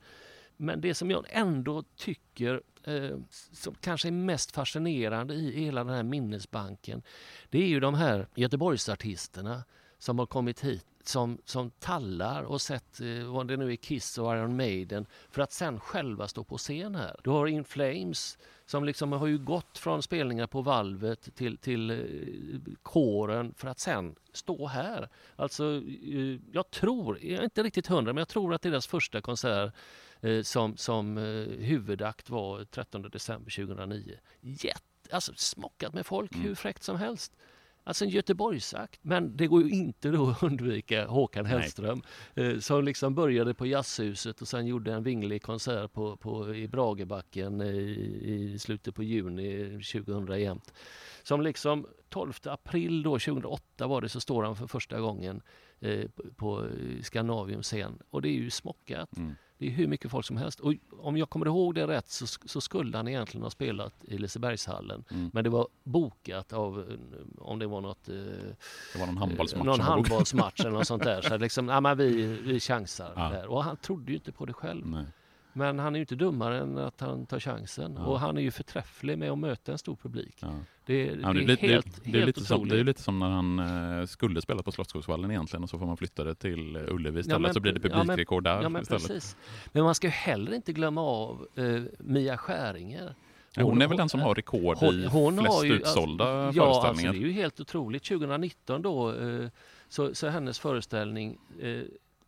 Men 0.58 0.82
det 0.82 0.94
som 0.94 1.12
jag 1.12 1.26
ändå 1.30 1.84
tycker 1.98 2.62
eh, 2.84 3.18
som 3.52 3.76
kanske 3.82 4.08
är 4.08 4.12
mest 4.12 4.52
fascinerande 4.52 5.34
i 5.34 5.66
hela 5.66 5.84
den 5.84 5.94
här 5.96 6.04
minnesbanken 6.04 7.02
det 7.50 7.64
är 7.64 7.68
ju 7.68 7.80
de 7.80 7.94
här 7.94 8.28
Göteborgsartisterna 8.36 9.64
som 10.00 10.20
har 10.20 10.26
kommit 10.26 10.64
hit 10.64 10.86
som, 11.12 11.38
som 11.46 11.70
tallar 11.70 12.44
och 12.44 12.62
sett 12.62 13.02
eh, 13.02 13.24
vad 13.24 13.48
det 13.48 13.58
nu 13.58 13.72
är 13.72 13.76
Kiss 13.76 14.18
och 14.18 14.34
Iron 14.34 14.56
Maiden 14.56 15.06
för 15.30 15.42
att 15.42 15.52
sen 15.52 15.80
själva 15.80 16.28
stå 16.28 16.44
på 16.44 16.58
scen 16.58 16.96
här. 16.96 17.16
Du 17.24 17.30
har 17.30 17.48
In 17.48 17.64
Flames 17.64 18.38
som 18.66 18.86
liksom 18.86 19.12
har 19.12 19.28
ju 19.28 19.38
gått 19.38 19.78
från 19.78 20.04
spelningar 20.04 20.48
på 20.48 20.62
valvet 20.62 21.36
till, 21.36 21.58
till 21.58 21.92
eh, 21.92 22.74
kåren 22.84 23.54
för 23.58 23.68
att 23.68 23.80
sen 23.80 24.16
stå 24.34 24.68
här. 24.68 25.10
Alltså, 25.36 25.64
eh, 26.06 26.40
jag 26.52 26.72
tror, 26.72 27.20
jag 27.22 27.40
är 27.40 27.44
inte 27.44 27.64
riktigt 27.64 27.88
hundra, 27.88 28.14
men 28.14 28.22
jag 28.22 28.28
tror 28.28 28.54
att 28.54 28.62
deras 28.62 28.88
första 28.88 29.22
konsert 29.22 29.74
eh, 30.22 30.42
som, 30.42 30.78
som 30.78 31.18
eh, 31.18 31.24
huvudakt 31.66 32.30
var 32.30 32.66
13 32.66 33.02
december 33.02 33.52
2009. 33.66 34.18
Jätte, 34.42 34.80
alltså 35.12 35.34
smockat 35.36 35.94
med 35.94 36.06
folk 36.06 36.32
Mm. 36.34 36.46
hur 36.48 36.56
fräckt 36.56 36.84
som 36.84 36.96
helst. 36.98 37.34
Alltså 37.84 38.06
en 38.06 38.10
Göteborgsakt. 38.10 39.00
Men 39.02 39.38
det 39.38 39.48
går 39.48 39.64
ju 39.64 39.70
inte 39.70 40.10
då 40.10 40.30
att 40.30 40.44
undvika 40.44 41.08
Håkan. 41.08 41.46
Hellström 41.46 42.02
eh, 42.36 42.58
som 42.58 42.84
liksom 42.84 43.16
började 43.16 43.54
på 43.54 43.66
Jazzhuset 43.66 44.42
och 44.42 44.48
sen 44.48 44.68
gjorde 44.68 44.94
en 44.94 45.04
vinglig 45.04 45.44
konsert 45.44 45.94
på, 45.94 46.18
på, 46.18 46.56
i 46.56 46.68
Bragebacken 46.68 47.62
i, 47.62 48.54
i 48.54 48.60
slutet 48.60 48.96
på 48.96 49.04
juni 49.04 49.82
2000 49.94 50.42
jämt. 50.42 50.74
Som 51.24 51.42
liksom 51.42 51.88
12 52.10 52.34
april 52.44 53.04
då 53.04 53.20
2008 53.20 53.88
var 53.88 54.02
det 54.02 54.10
så 54.10 54.20
står 54.20 54.44
han 54.44 54.56
för 54.56 54.68
första 54.68 55.00
gången 55.00 55.42
eh, 55.82 56.08
på, 56.10 56.24
på 56.36 56.68
Scandinavium 57.02 57.62
scen 57.64 58.00
och 58.10 58.22
det 58.22 58.30
är 58.30 58.34
ju 58.34 58.50
smockat. 58.50 59.18
Mm. 59.18 59.36
Det 59.58 59.68
är 59.68 59.72
hur 59.72 59.88
mycket 59.88 60.12
folk 60.12 60.26
som 60.26 60.38
helst. 60.38 60.60
Och 60.60 60.74
om 60.92 61.18
jag 61.18 61.30
kommer 61.30 61.46
ihåg 61.46 61.76
det 61.76 61.88
rätt 61.88 62.10
så, 62.10 62.28
så 62.28 62.62
skulle 62.62 62.98
han 62.98 63.08
egentligen 63.08 63.44
ha 63.44 63.50
spelat 63.50 63.94
i 64.06 64.18
Lisebergshallen. 64.18 65.04
Mm. 65.12 65.30
Men 65.34 65.44
det 65.44 65.50
var 65.50 65.68
bokat 65.84 66.54
av, 66.54 66.80
eh, 66.80 66.96
om 67.38 67.60
det 67.60 67.68
var 67.68 67.82
något... 67.82 68.10
Eh, 68.10 68.16
Det 68.16 69.00
var 69.00 69.06
någon 69.06 69.18
handbollsmatch. 69.18 69.66
någon 69.66 69.80
handbollsmatch 69.80 70.60
eller 70.60 70.72
något 70.72 70.88
sånt 70.88 71.04
där. 71.04 71.22
Så 71.22 71.38
liksom, 71.46 71.68
ja, 71.70 71.82
men 71.82 71.98
vi, 71.98 72.26
vi 72.26 72.60
chansar 72.60 73.14
Ja. 73.16 73.30
där. 73.30 73.48
Och 73.48 73.64
han 73.64 73.78
trodde 73.78 74.12
ju 74.12 74.16
inte 74.18 74.32
på 74.32 74.46
det 74.46 74.54
själv. 74.54 74.88
Nej. 74.88 75.06
Men 75.54 75.80
han 75.80 75.96
är 75.96 76.00
ju 76.00 76.02
inte 76.04 76.16
dummare 76.16 76.60
än 76.60 76.78
att 76.78 77.02
han 77.02 77.26
tar 77.26 77.40
chansen. 77.40 77.96
Ja. 77.98 78.06
Och 78.06 78.20
han 78.20 78.38
är 78.38 78.42
ju 78.42 78.52
förträfflig 78.52 79.18
med 79.18 79.32
att 79.32 79.38
möta 79.38 79.72
en 79.72 79.78
stor 79.78 79.96
publik. 79.96 80.36
Ja. 80.42 80.48
Det, 80.86 81.06
Ja, 81.06 81.30
är 81.30 81.34
det, 81.34 81.60
helt, 81.60 81.86
det, 81.96 82.02
det, 82.04 82.10
är 82.10 82.14
helt 82.14 82.26
lite 82.28 82.42
som, 82.46 82.68
det 82.70 82.80
är 82.80 82.84
lite 82.84 83.02
som 83.02 83.20
när 83.20 83.30
han 83.30 83.60
eh, 84.00 84.06
skulle 84.06 84.42
spela 84.42 84.64
på 84.64 84.72
Slottsskogsvallen 84.72 85.32
egentligen 85.32 85.64
och 85.64 85.70
så 85.70 85.80
får 85.80 85.86
man 85.86 85.98
flytta 85.98 86.24
det 86.24 86.36
till 86.36 86.76
eh, 86.76 86.82
Ullevi 86.88 87.20
istället 87.20 87.42
men- 87.42 87.54
så 87.54 87.60
blir 87.60 87.74
det 87.74 87.90
ja, 87.90 88.00
publikrekord 88.00 88.44
där 88.44 88.62
Ja, 88.62 88.70
men 88.70 88.82
istället. 88.82 89.08
precis. 89.08 89.38
Men 89.72 89.84
man 89.84 89.96
ska 89.96 90.08
ju 90.08 90.12
heller 90.12 90.54
inte 90.54 90.74
glömma 90.74 91.02
av 91.02 91.48
eh, 91.56 91.82
Mia 92.00 92.38
Skäringer. 92.38 93.16
Ja, 93.56 93.64
hon 93.64 93.82
är 93.82 93.88
väl 93.88 93.98
den 93.98 94.10
som 94.10 94.20
har 94.20 94.36
rekord 94.36 94.78
Hon- 94.78 94.94
i 95.04 95.06
hon 95.08 95.38
flest 95.38 95.54
har 95.56 95.64
ju- 95.64 95.74
utsålda 95.74 96.26
Ja, 96.26 96.48
alltså 96.48 96.62
föreställningar. 96.82 97.14
det 97.14 97.20
är 97.20 97.22
ju 97.22 97.32
helt 97.32 97.60
otroligt. 97.60 98.04
2019 98.04 98.82
då, 98.82 99.14
eh, 99.14 99.48
så, 99.90 100.16
så 100.16 100.28
hennes 100.28 100.60
föreställning 100.60 101.38
eh, 101.62 101.82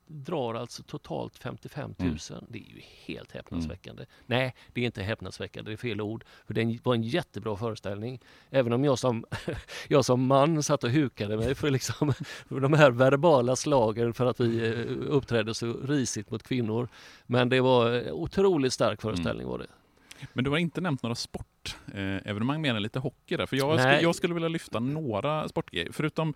drar 0.07 0.53
alltså 0.53 0.83
totalt 0.83 1.37
55 1.37 1.95
000. 1.97 2.07
Mm. 2.07 2.17
Det 2.47 2.59
är 2.59 2.75
ju 2.75 2.81
helt 3.05 3.31
häpnadsväckande. 3.31 4.05
Nej, 4.25 4.55
det 4.73 4.81
är 4.81 4.85
inte 4.85 5.03
häpnadsväckande, 5.03 5.71
det 5.71 5.75
är 5.75 5.77
fel 5.77 6.01
ord. 6.01 6.23
För 6.47 6.53
det 6.53 6.79
var 6.83 6.95
en 6.95 7.03
jättebra 7.03 7.57
föreställning. 7.57 8.19
Även 8.49 8.73
om 8.73 8.83
jag 8.83 8.99
som, 8.99 9.25
jag 9.87 10.05
som 10.05 10.25
man 10.25 10.63
satt 10.63 10.83
och 10.83 10.89
hukade 10.89 11.37
mig 11.37 11.55
för, 11.55 11.69
liksom, 11.69 12.13
för 12.47 12.59
de 12.59 12.73
här 12.73 12.91
verbala 12.91 13.55
slagen 13.55 14.13
för 14.13 14.25
att 14.25 14.39
vi 14.39 14.67
eh, 14.67 15.13
uppträdde 15.13 15.53
så 15.53 15.73
risigt 15.73 16.31
mot 16.31 16.43
kvinnor. 16.43 16.87
Men 17.25 17.49
det 17.49 17.61
var 17.61 17.91
en 17.91 18.11
otroligt 18.11 18.73
stark 18.73 19.01
föreställning 19.01 19.47
var 19.47 19.57
det. 19.57 19.67
Men 20.33 20.43
du 20.43 20.49
har 20.49 20.57
inte 20.57 20.81
nämnt 20.81 21.03
några 21.03 21.15
sportevenemang 21.15 22.61
mer 22.61 22.75
än 22.75 22.81
lite 22.81 22.99
hockey 22.99 23.37
där. 23.37 23.45
För 23.45 23.57
jag, 23.57 23.75
Nej. 23.75 23.79
skulle, 23.79 24.01
jag 24.01 24.15
skulle 24.15 24.33
vilja 24.33 24.49
lyfta 24.49 24.79
några 24.79 25.49
sportgrejer. 25.49 25.89
Förutom 25.91 26.33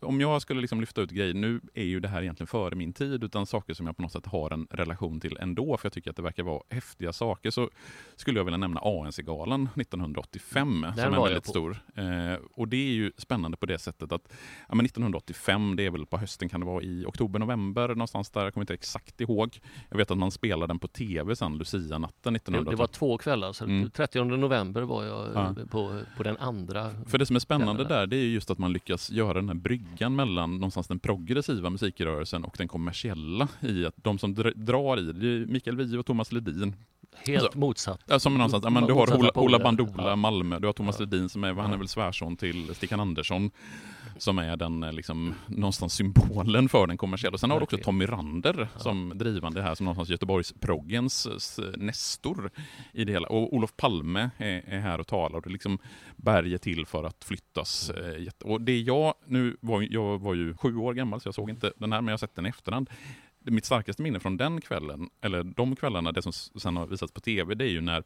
om 0.00 0.20
jag 0.20 0.42
skulle 0.42 0.60
liksom 0.60 0.80
lyfta 0.80 1.00
ut 1.00 1.10
grejer, 1.10 1.34
nu 1.34 1.60
är 1.74 1.84
ju 1.84 2.00
det 2.00 2.08
här 2.08 2.22
egentligen 2.22 2.46
före 2.46 2.74
min 2.74 2.92
tid, 2.92 3.24
utan 3.24 3.46
saker 3.46 3.74
som 3.74 3.86
jag 3.86 3.96
på 3.96 4.02
något 4.02 4.12
sätt 4.12 4.26
har 4.26 4.50
en 4.50 4.66
relation 4.70 5.20
till 5.20 5.36
ändå, 5.40 5.76
för 5.76 5.86
jag 5.86 5.92
tycker 5.92 6.10
att 6.10 6.16
det 6.16 6.22
verkar 6.22 6.42
vara 6.42 6.62
häftiga 6.70 7.12
saker, 7.12 7.50
så 7.50 7.70
skulle 8.16 8.40
jag 8.40 8.44
vilja 8.44 8.56
nämna 8.58 8.80
ANC-galan 8.80 9.68
1985, 9.76 10.80
Den 10.80 10.94
som 10.96 11.14
är 11.14 11.22
väldigt 11.22 11.46
stor. 11.46 11.76
Eh, 11.94 12.38
och 12.54 12.68
det 12.68 12.76
är 12.76 12.92
ju 12.94 13.12
spännande 13.16 13.56
på 13.56 13.66
det 13.66 13.78
sättet 13.78 14.12
att 14.12 14.22
ja, 14.68 14.74
men 14.74 14.86
1985, 14.86 15.76
det 15.76 15.86
är 15.86 15.90
väl 15.90 16.06
på 16.06 16.16
hösten, 16.18 16.48
kan 16.48 16.60
det 16.60 16.66
vara 16.66 16.82
i 16.82 17.04
oktober, 17.06 17.38
november, 17.38 17.88
någonstans 17.88 18.30
där, 18.30 18.44
jag 18.44 18.54
kommer 18.54 18.62
inte 18.62 18.74
exakt 18.74 19.20
ihåg. 19.20 19.58
Jag 19.88 19.96
vet 19.96 20.10
att 20.10 20.18
man 20.18 20.30
spelade 20.30 20.70
den 20.70 20.78
på 20.78 20.88
tv 20.88 21.36
sen, 21.36 21.58
Lucia-natten 21.58 22.32
Det, 22.32 22.36
1985. 22.36 22.70
det 22.70 22.76
var 22.76 22.86
två 22.86 23.18
kvällar, 23.18 23.52
så 23.52 23.64
Mm. 23.66 23.90
30 23.90 24.24
november 24.24 24.82
var 24.82 25.04
jag 25.04 25.28
Ja. 25.34 25.54
eh, 25.60 25.66
på, 25.66 26.00
på 26.16 26.22
den 26.22 26.36
andra. 26.36 26.90
För 27.06 27.18
det 27.18 27.26
som 27.26 27.36
är 27.36 27.40
spännande 27.40 27.84
där, 27.84 28.06
det 28.06 28.16
är 28.16 28.20
ju 28.24 28.32
just 28.32 28.50
att 28.50 28.58
man 28.58 28.72
lyckas 28.72 29.10
göra 29.10 29.32
den 29.34 29.48
här 29.48 29.54
bryggan 29.78 30.16
mellan 30.16 30.52
någonstans 30.52 30.88
den 30.88 30.98
progressiva 30.98 31.70
musikrörelsen 31.70 32.44
och 32.44 32.54
den 32.58 32.68
kommersiella 32.68 33.48
i 33.60 33.86
att 33.86 33.94
de 33.96 34.18
som 34.18 34.34
dr- 34.34 34.54
drar 34.54 34.98
i 34.98 35.02
det, 35.02 35.12
det 35.12 35.26
är 35.42 35.46
Mikael 35.46 35.76
Wiehe 35.76 35.98
och 35.98 36.06
Thomas 36.06 36.32
Ledin. 36.32 36.76
Helt 37.26 37.42
Alltså, 37.42 37.58
motsatt. 37.58 38.00
Ja, 38.06 38.18
som 38.18 38.34
någonstans, 38.34 38.64
ja, 38.64 38.70
men 38.70 38.86
du 38.86 38.92
har 38.92 39.02
Ola, 39.02 39.16
Ola 39.18 39.32
poler. 39.32 39.58
Bandula, 39.58 40.08
Ja. 40.08 40.16
Malmö, 40.16 40.58
du 40.58 40.66
har 40.66 40.72
Thomas 40.72 40.96
Ja. 41.00 41.04
Ledin 41.04 41.28
som 41.28 41.44
är, 41.44 41.52
han 41.54 41.72
är 41.72 41.76
väl 41.76 41.88
svärson 41.88 42.36
till 42.36 42.74
Stickan 42.74 43.00
Andersson, 43.00 43.50
som 44.18 44.38
är 44.38 44.56
den 44.56 44.82
eh, 44.82 44.92
liksom, 44.92 45.34
någonstans 45.46 45.94
symbolen 45.94 46.68
för 46.68 46.86
den 46.86 46.96
kommersiella. 46.96 47.34
Och 47.34 47.40
sen 47.40 47.50
har 47.50 47.58
du 47.60 47.64
också. 47.64 47.76
Tommy 47.78 48.06
Rander 48.06 48.68
som 48.76 49.12
drivande 49.14 49.62
här, 49.62 49.74
som 49.74 49.84
någonstans 49.84 50.08
Göteborgsproggens 50.08 51.26
s- 51.26 51.60
nestor 51.76 52.50
i 52.92 53.04
det 53.04 53.12
hela. 53.12 53.28
Och 53.28 53.54
Olof 53.54 53.76
Palme 53.76 54.30
är, 54.38 54.62
är 54.68 54.80
här 54.80 55.00
och 55.00 55.06
talar 55.06 55.36
och 55.36 55.42
det 55.42 55.50
liksom 55.50 55.78
berget 56.16 56.62
till 56.62 56.86
för 56.86 57.04
att 57.04 57.24
flyttas. 57.24 57.90
Eh, 57.90 58.28
och 58.44 58.60
det 58.60 58.80
jag, 58.80 59.14
nu 59.26 59.56
var, 59.60 59.86
jag 59.90 60.18
var 60.18 60.34
ju 60.34 60.56
sju 60.56 60.76
år 60.76 60.94
gammal 60.94 61.20
så 61.20 61.28
jag 61.28 61.34
såg 61.34 61.50
inte 61.50 61.72
den 61.76 61.92
här, 61.92 62.00
men 62.00 62.06
jag 62.08 62.12
har 62.12 62.18
sett 62.18 62.34
den 62.34 62.46
i 62.46 62.48
efterhand 62.48 62.90
mitt 63.50 63.64
starkaste 63.64 64.02
minne 64.02 64.20
från 64.20 64.36
den 64.36 64.60
kvällen, 64.60 65.08
eller 65.20 65.42
de 65.44 65.76
kvällarna, 65.76 66.12
det 66.12 66.22
som 66.22 66.32
sen 66.32 66.76
har 66.76 66.86
visats 66.86 67.12
på 67.12 67.20
tv, 67.20 67.54
det 67.54 67.64
är 67.64 67.68
ju 67.68 67.80
när 67.80 68.04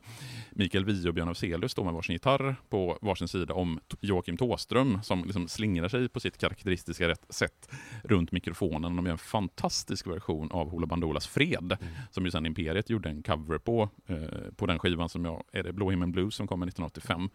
Mikael 0.50 0.84
Wiehe 0.84 1.08
och 1.08 1.14
Björn 1.14 1.28
Afzelius 1.28 1.72
står 1.72 1.84
med 1.84 1.94
varsin 1.94 2.12
gitarr 2.12 2.56
på 2.68 2.98
varsin 3.02 3.28
sida 3.28 3.54
om 3.54 3.80
Joakim 4.00 4.36
Tåström 4.36 5.02
som 5.02 5.24
liksom 5.24 5.48
slingrar 5.48 5.88
sig 5.88 6.08
på 6.08 6.20
sitt 6.20 6.38
karaktäristiska 6.38 7.14
sätt 7.28 7.70
runt 8.04 8.32
mikrofonen. 8.32 8.96
De 8.96 9.06
gör 9.06 9.12
en 9.12 9.18
fantastisk 9.18 10.06
version 10.06 10.50
av 10.50 10.70
Hoola 10.70 10.86
Bandoolas 10.86 11.26
Fred, 11.26 11.76
mm. 11.80 11.94
som 12.10 12.24
ju 12.24 12.30
sen 12.30 12.46
Imperiet 12.46 12.90
gjorde 12.90 13.08
en 13.08 13.22
cover 13.22 13.58
på, 13.58 13.88
eh, 14.06 14.16
på 14.56 14.66
den 14.66 14.78
skivan 14.78 15.08
som 15.08 15.24
jag, 15.24 15.42
är 15.52 15.62
det 15.62 15.72
Blå 15.72 15.90
himmel 15.90 16.08
blues 16.08 16.34
som 16.34 16.46
kommer 16.46 16.66
1985 16.66 17.30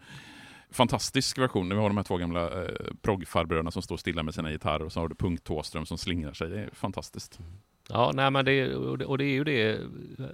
fantastisk 0.70 1.38
version. 1.38 1.68
Vi 1.68 1.74
har 1.74 1.88
de 1.88 1.96
här 1.96 2.04
två 2.04 2.16
gamla 2.16 2.62
eh, 2.62 2.68
proggfarbröderna 3.02 3.70
som 3.70 3.82
står 3.82 3.96
stilla 3.96 4.22
med 4.22 4.34
sina 4.34 4.50
gitarrer 4.50 4.84
och 4.84 4.92
så 4.92 5.00
har 5.00 5.08
du 5.08 5.14
Punkt 5.14 5.44
Tåström 5.44 5.86
som 5.86 5.98
slingrar 5.98 6.32
sig. 6.32 6.48
Det 6.48 6.60
är 6.60 6.70
fantastiskt. 6.72 7.40
Ja, 7.88 8.12
nej, 8.14 8.30
men 8.30 8.44
det, 8.44 8.74
och 9.04 9.18
det 9.18 9.24
är 9.24 9.32
ju 9.32 9.44
det, 9.44 9.80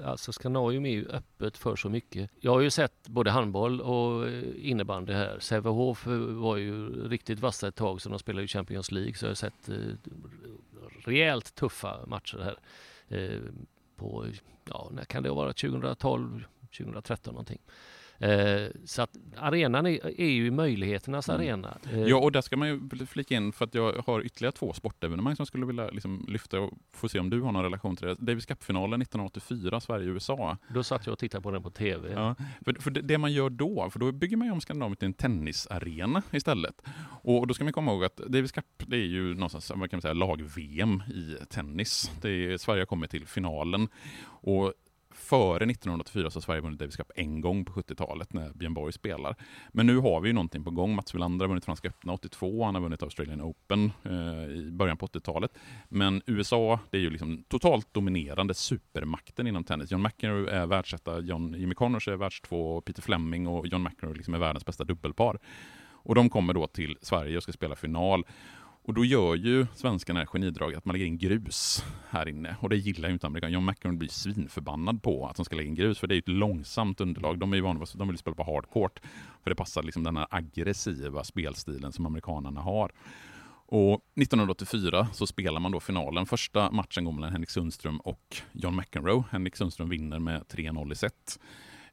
alltså 0.05 0.33
Skandinavium 0.33 0.87
är 0.87 0.91
ju 0.91 1.09
öppet 1.09 1.57
för 1.57 1.77
så 1.77 1.89
mycket. 1.89 2.31
Jag 2.41 2.53
har 2.53 2.61
ju 2.61 2.71
sett 2.71 3.09
både 3.09 3.31
handboll 3.31 3.81
och 3.81 4.29
eh, 4.29 4.43
innebandy 4.57 5.13
här. 5.13 5.39
Sävehof 5.41 6.07
eh, 6.07 6.13
var 6.19 6.57
ju 6.57 7.09
riktigt 7.09 7.41
vassa 7.41 7.69
ett 7.69 7.75
tag, 7.75 8.01
så 8.01 8.09
de 8.09 8.19
spelade 8.19 8.43
ju 8.43 8.49
Champions 8.49 8.93
League, 8.93 9.15
så 9.15 9.25
jag 9.25 9.31
har 9.31 9.35
sett 9.35 9.69
eh, 9.69 9.77
rejält 11.05 11.55
tuffa 11.55 12.07
matcher 12.07 12.39
här. 12.39 12.59
Eh, 13.19 13.41
på, 13.97 14.27
ja, 14.65 14.89
när 14.93 15.05
kan 15.05 15.23
det 15.23 15.31
vara? 15.31 15.53
2012, 15.53 16.45
2013 16.79 17.35
någonting. 17.35 17.61
Eh, 18.23 18.71
så 18.85 19.03
att 19.03 19.17
arenan 19.37 19.87
är, 19.87 20.21
är 20.21 20.31
ju 20.31 20.51
möjligheternas 20.51 21.29
mm. 21.29 21.41
arena. 21.41 21.79
Eh, 21.93 22.01
ja, 22.01 22.17
och 22.17 22.33
där 22.33 22.41
ska 22.41 22.57
man 22.57 22.69
ju 22.69 23.07
flika 23.07 23.35
in 23.35 23.53
för 23.53 23.65
att 23.65 23.75
jag 23.75 23.93
har 24.07 24.23
ytterligare 24.27 24.53
två 24.53 24.73
sportevenemang 24.73 25.37
som 25.37 25.43
jag 25.43 25.49
skulle 25.49 25.67
vilja 25.67 25.91
liksom 25.91 26.27
lyfta 26.29 26.61
och 26.61 26.73
få 26.93 27.09
se 27.09 27.19
om 27.19 27.31
du 27.31 27.41
har 27.41 27.53
någon 27.53 27.63
relation 27.63 27.97
till 27.97 28.07
det. 28.07 28.15
Davis 28.15 28.47
Cup-finalen 28.47 29.03
1984, 29.03 29.81
Sverige-USA. 29.81 30.57
Då 30.69 30.83
satt 30.83 31.07
jag 31.07 31.13
och 31.13 31.19
tittade 31.19 31.43
på 31.43 31.51
den 31.51 31.63
på 31.63 31.71
TV. 31.71 32.13
Ja, 32.13 32.35
för, 32.65 32.75
för 32.81 32.91
det, 32.91 33.01
det 33.01 33.19
man 33.19 33.33
gör 33.33 33.51
då, 33.51 33.91
för 33.91 33.99
då 33.99 34.13
bygger 34.13 34.37
man 34.37 34.47
ju 34.47 34.53
om 34.53 34.61
Skandinavien 34.61 34.97
till 34.97 35.07
en 35.07 35.15
tennisarena 35.15 36.23
istället. 36.31 36.83
Och 37.23 37.47
då 37.47 37.55
ska 37.55 37.65
man 37.65 37.73
komma 37.73 37.93
ihåg 37.93 38.05
att 38.05 38.17
Davis 38.17 38.53
Cup, 38.53 38.65
det 38.87 38.97
är 38.97 39.07
ju 39.07 39.35
någonstans, 39.35 39.71
vad 39.75 39.91
kan 39.91 39.97
man 39.97 40.03
säga, 40.03 40.15
lag-VM 40.15 41.03
i 41.09 41.37
tennis. 41.51 42.11
Det 42.23 42.31
är, 42.31 42.57
Sverige 42.59 42.81
har 42.81 42.87
kommit 42.87 43.11
till 43.11 43.27
finalen. 43.27 43.89
Och 44.25 44.73
före 45.15 45.65
1984 45.65 46.31
så 46.31 46.37
har 46.37 46.43
Sverige 46.43 46.61
vunnit 46.61 46.79
Davis 46.79 46.97
Cup 46.97 47.11
en 47.15 47.41
gång 47.41 47.65
på 47.65 47.73
70-talet 47.73 48.33
när 48.33 48.53
Björn 48.53 48.75
Borg 48.75 48.93
spelar. 48.93 49.37
Men 49.73 49.87
nu 49.87 49.97
har 49.97 50.21
vi 50.21 50.29
ju 50.29 50.33
någonting 50.33 50.65
på 50.65 50.71
gång. 50.71 50.95
Mats 50.95 51.15
Wilander 51.15 51.45
har 51.45 51.49
vunnit 51.49 51.65
Franska 51.65 51.89
öppna 51.89 52.13
82, 52.13 52.65
han 52.65 52.75
har 52.75 52.83
vunnit 52.83 53.03
Australian 53.03 53.43
Open 53.43 53.93
eh, 54.05 54.45
i 54.51 54.71
början 54.73 54.97
på 54.97 55.07
80-talet. 55.07 55.51
Men 55.89 56.23
USA, 56.27 56.81
det 56.91 56.97
är 56.97 57.01
ju 57.01 57.11
liksom 57.11 57.45
totalt 57.49 57.95
dominerande 57.95 58.55
supermakten 58.55 59.47
inom 59.47 59.65
tennis. 59.65 59.91
John 59.91 60.03
McEnroe 60.03 60.51
är 60.51 60.67
världsetta, 60.67 61.21
John, 61.21 61.55
Jimmy 61.55 61.75
Connors 61.75 62.09
är 62.09 62.17
världstvå, 62.17 62.81
Peter 62.81 63.03
Fleming 63.03 63.47
och 63.47 63.67
John 63.67 63.83
McEnroe 63.83 64.17
liksom 64.17 64.35
är 64.35 64.39
världens 64.39 64.67
bästa 64.67 64.85
dubbelpar. 64.85 65.39
Och 66.05 66.15
de 66.15 66.31
kommer 66.31 66.55
då 66.55 66.67
till 66.67 66.99
Sverige 67.03 67.37
och 67.37 67.43
ska 67.43 67.53
spela 67.53 67.77
final. 67.77 68.25
Och 68.85 68.95
då 68.95 69.05
gör 69.05 69.35
ju 69.35 69.67
svenskarna 69.75 70.21
det 70.21 70.27
här 70.27 70.33
genidraget 70.33 70.79
att 70.79 70.85
man 70.85 70.93
lägger 70.93 71.07
in 71.07 71.19
grus 71.19 71.85
här 72.09 72.29
inne. 72.29 72.57
Och 72.61 72.69
det 72.69 72.77
gillar 72.77 73.09
ju 73.09 73.13
inte 73.13 73.27
amerikanerna. 73.27 73.55
John 73.55 73.65
McEnroe 73.65 73.99
blir 73.99 74.09
svinförbannad 74.09 75.03
på 75.03 75.27
att 75.27 75.37
de 75.37 75.45
ska 75.45 75.57
lägga 75.57 75.69
in 75.69 75.75
grus, 75.75 75.99
för 75.99 76.07
det 76.07 76.13
är 76.13 76.17
ju 76.17 76.21
ett 76.21 76.29
långsamt 76.29 77.01
underlag. 77.01 77.39
De 77.39 77.53
är 77.53 77.57
ju 77.57 77.63
vana 77.63 77.87
de 77.95 78.09
vill 78.09 78.19
spela 78.19 78.37
på 78.37 78.45
hardcourt, 78.45 79.01
för 79.43 79.51
det 79.51 79.57
passar 79.57 79.83
liksom 79.83 80.05
den 80.05 80.17
här 80.17 80.27
aggressiva 80.31 81.25
spelstilen 81.25 81.93
som 81.93 82.07
amerikanerna 82.07 82.61
har. 82.61 82.93
Och 83.67 83.95
1984 83.95 85.09
så 85.13 85.27
spelar 85.27 85.61
man 85.61 85.73
då 85.73 85.81
finalen. 85.81 86.27
Första 86.27 86.71
matchen 86.71 87.05
går 87.05 87.13
mellan 87.13 87.33
Henrik 87.33 87.51
Sundström 87.51 88.01
och 88.01 88.37
John 88.53 88.77
McEnroe. 88.77 89.25
Henrik 89.31 89.57
Sundström 89.57 89.89
vinner 89.89 90.19
med 90.19 90.43
3-0 90.43 90.93
i 90.93 90.95
set. 90.95 91.39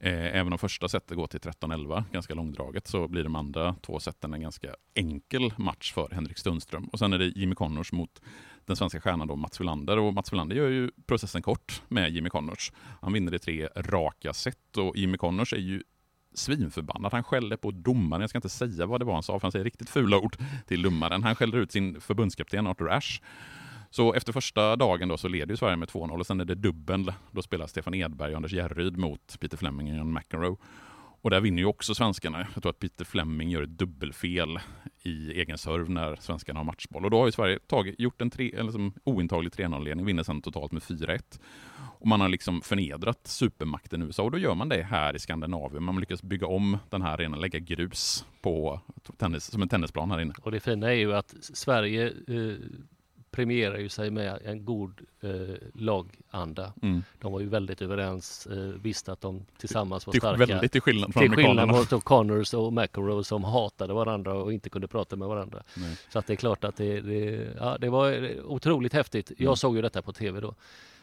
Eh, 0.01 0.38
även 0.38 0.53
om 0.53 0.59
första 0.59 0.88
setet 0.88 1.17
går 1.17 1.27
till 1.27 1.39
13-11, 1.39 2.03
ganska 2.12 2.33
långdraget, 2.33 2.88
så 2.88 3.07
blir 3.07 3.23
de 3.23 3.35
andra 3.35 3.75
två 3.81 3.99
seten 3.99 4.33
en 4.33 4.41
ganska 4.41 4.75
enkel 4.95 5.53
match 5.57 5.93
för 5.93 6.09
Henrik 6.12 6.38
Sundström. 6.38 6.83
Och 6.83 6.99
sen 6.99 7.13
är 7.13 7.17
det 7.17 7.25
Jimmy 7.25 7.55
Connors 7.55 7.91
mot 7.91 8.21
den 8.65 8.75
svenska 8.75 9.01
stjärnan 9.01 9.27
då 9.27 9.35
Mats 9.35 9.62
Wilander. 9.62 9.99
Och 9.99 10.13
Mats 10.13 10.33
Wilander 10.33 10.55
gör 10.55 10.69
ju 10.69 10.91
processen 11.07 11.41
kort 11.41 11.81
med 11.88 12.12
Jimmy 12.12 12.29
Connors. 12.29 12.71
Han 13.01 13.13
vinner 13.13 13.33
i 13.33 13.39
tre 13.39 13.67
raka 13.75 14.33
set 14.33 14.77
och 14.77 14.97
Jimmy 14.97 15.17
Connors 15.17 15.53
är 15.53 15.57
ju 15.57 15.83
svinförbannad. 16.33 17.12
Han 17.12 17.23
skäller 17.23 17.57
på 17.57 17.71
domaren. 17.71 18.21
Jag 18.21 18.29
ska 18.29 18.38
inte 18.38 18.49
säga 18.49 18.85
vad 18.85 19.01
det 19.01 19.05
var 19.05 19.13
han 19.13 19.23
sa, 19.23 19.39
för 19.39 19.45
han 19.45 19.51
säger 19.51 19.65
riktigt 19.65 19.89
fula 19.89 20.17
ord 20.17 20.38
till 20.67 20.81
domaren. 20.81 21.23
Han 21.23 21.35
skäller 21.35 21.57
ut 21.57 21.71
sin 21.71 22.01
förbundskapten 22.01 22.67
Arthur 22.67 22.91
Ashe 22.91 23.21
så 23.89 24.13
efter 24.13 24.34
första 24.34 24.75
dagen 24.75 25.08
då 25.08 25.17
så 25.17 25.28
leder 25.28 25.54
ju 25.54 25.58
Sverige 25.58 25.75
med 25.75 25.89
2-0 25.89 26.19
och 26.19 26.25
sen 26.25 26.39
är 26.39 26.45
det 26.45 26.56
dubbel. 26.56 27.13
Då 27.32 27.41
spelar 27.41 27.67
Stefan 27.67 27.93
Edberg 27.93 28.32
och 28.32 28.38
Anders 28.38 28.54
Järryd 28.54 28.97
mot 28.97 29.39
Peter 29.39 29.58
Fleming 29.58 29.91
och 29.91 29.97
John 29.97 30.13
McEnroe. 30.13 30.58
Och 31.21 31.30
där 31.30 31.41
vinner 31.41 31.58
ju 31.58 31.65
också 31.65 31.95
svenskarna. 31.95 32.47
Jag 32.54 32.63
tror 32.63 32.69
att 32.69 32.80
Peter 32.80 33.06
Fleming 33.06 33.49
gör 33.49 33.63
ett 33.63 33.78
dubbelfel 33.78 34.60
i 35.04 35.32
egen 35.32 35.58
serv 35.58 35.89
när 35.89 36.15
svenskarna 36.15 36.60
har 36.60 36.63
matchboll. 36.63 37.06
Och 37.06 37.12
då 37.12 37.17
har 37.19 37.25
ju 37.25 37.32
Sverige 37.32 37.60
tagit, 37.60 37.99
gjort 37.99 38.21
en 38.21 38.30
tre, 38.30 38.54
eller 38.56 38.71
som 38.71 38.93
ointaglig 39.04 39.54
3-0-ledning, 39.54 40.06
vinner 40.06 40.23
sen 40.23 40.41
totalt 40.41 40.71
med 40.71 40.82
4-1. 40.82 41.39
Och 41.99 42.08
man 42.08 42.21
har 42.21 42.30
liksom 42.30 42.62
förnedrat 42.62 43.28
supermakten 43.28 44.02
USA 44.02 44.23
och 44.23 44.32
då 44.32 44.38
gör 44.38 44.56
man 44.56 44.69
det 44.69 44.84
här 44.84 45.15
i 45.15 45.19
Skandinavien. 45.19 45.84
Man 45.84 45.99
lyckas 45.99 46.23
bygga 46.23 46.47
om 46.47 46.78
den 46.89 47.02
här 47.02 47.13
arenan, 47.13 47.39
lägga 47.39 47.60
grus 47.60 48.25
på 48.41 48.82
tennis, 49.17 49.43
som 49.52 49.62
en 49.62 49.69
tennisplan 49.69 50.12
här 50.12 50.19
inne. 50.19 50.34
Och 50.41 50.52
det 50.52 50.60
fina 50.60 50.88
är 50.88 50.97
ju 50.97 51.15
att 51.15 51.36
Sverige 51.41 52.08
eh 52.08 52.58
premierar 53.31 53.77
ju 53.77 53.89
sig 53.89 54.11
med 54.11 54.39
en 54.45 54.65
god 54.65 55.01
eh, 55.21 55.31
laganda. 55.73 56.73
Mm. 56.81 57.03
De 57.19 57.31
var 57.31 57.39
ju 57.39 57.49
väldigt 57.49 57.81
överens, 57.81 58.47
eh, 58.47 58.57
visste 58.57 59.11
att 59.11 59.21
de 59.21 59.45
tillsammans 59.57 60.07
var 60.07 60.11
till, 60.11 60.21
starka. 60.21 60.45
Väldigt 60.45 60.71
till 60.71 60.81
skillnad 60.81 61.13
från 61.13 61.23
Till 61.23 61.35
skillnad 61.35 61.67
mot 61.67 62.03
Connors 62.03 62.53
och 62.53 62.73
McEnroe 62.73 63.23
som 63.23 63.43
hatade 63.43 63.93
varandra 63.93 64.33
och 64.33 64.53
inte 64.53 64.69
kunde 64.69 64.87
prata 64.87 65.15
med 65.15 65.27
varandra. 65.27 65.63
Nej. 65.73 65.97
Så 66.09 66.19
att 66.19 66.27
det 66.27 66.33
är 66.33 66.37
klart 66.37 66.63
att 66.63 66.75
det, 66.75 67.01
det, 67.01 67.47
ja, 67.59 67.77
det 67.77 67.89
var 67.89 68.35
otroligt 68.45 68.93
häftigt. 68.93 69.31
Jag 69.37 69.41
mm. 69.41 69.55
såg 69.55 69.75
ju 69.75 69.81
detta 69.81 70.01
på 70.01 70.13
tv 70.13 70.39
då. 70.39 70.55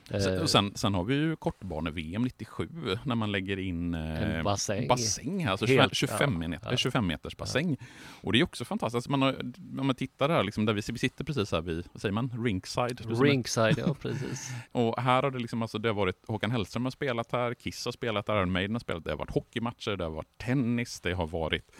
Sen, 0.09 0.43
och 0.43 0.51
sen, 0.51 0.73
sen 0.75 0.95
har 0.95 1.05
vi 1.05 1.15
ju 1.15 1.37
kortbane-VM 1.37 2.23
97 2.23 2.69
när 3.05 3.15
man 3.15 3.33
lägger 3.33 3.59
in 3.59 3.95
eh, 3.95 4.43
bassäng. 4.43 4.89
bassäng 4.89 5.45
här, 5.45 5.51
alltså 5.51 5.67
Helt, 5.67 5.95
25, 5.95 6.43
ja, 6.43 6.49
meter, 6.49 6.71
ja. 6.71 6.77
25 6.77 7.07
meters 7.07 7.37
bassäng. 7.37 7.77
Ja. 7.81 7.87
Och 8.23 8.33
det 8.33 8.41
är 8.41 8.45
också 8.45 8.65
fantastiskt. 8.65 9.09
Man 9.09 9.23
har, 9.23 9.41
om 9.79 9.87
man 9.87 9.95
tittar 9.95 10.29
här, 10.29 10.45
liksom, 10.45 10.67
där 10.67 10.73
vi, 10.73 10.83
vi 10.93 10.99
sitter 10.99 11.25
precis 11.25 11.53
här 11.53 11.61
vid, 11.61 11.85
vad 11.93 12.01
säger 12.01 12.13
man, 12.13 12.45
rinkside? 12.45 13.21
Rinkside, 13.21 13.79
ja 13.79 13.95
precis. 13.95 14.51
och 14.73 15.03
här 15.03 15.23
har 15.23 15.31
det 15.31 15.39
liksom, 15.39 15.63
alltså, 15.63 15.79
det 15.79 15.89
har 15.89 15.95
varit, 15.95 16.25
Håkan 16.27 16.51
Hellström 16.51 16.85
har 16.85 16.91
spelat 16.91 17.33
här, 17.33 17.55
Kiss 17.55 17.85
har 17.85 17.93
spelat 17.93 18.29
här, 18.29 18.37
Iron 18.37 18.53
Maiden 18.53 18.75
har 18.75 18.81
spelat, 18.81 19.05
det 19.05 19.11
har 19.11 19.19
varit 19.19 19.35
hockeymatcher, 19.35 19.97
det 19.97 20.05
har 20.05 20.11
varit 20.11 20.39
tennis, 20.39 21.01
det 21.01 21.13
har 21.13 21.27
varit 21.27 21.71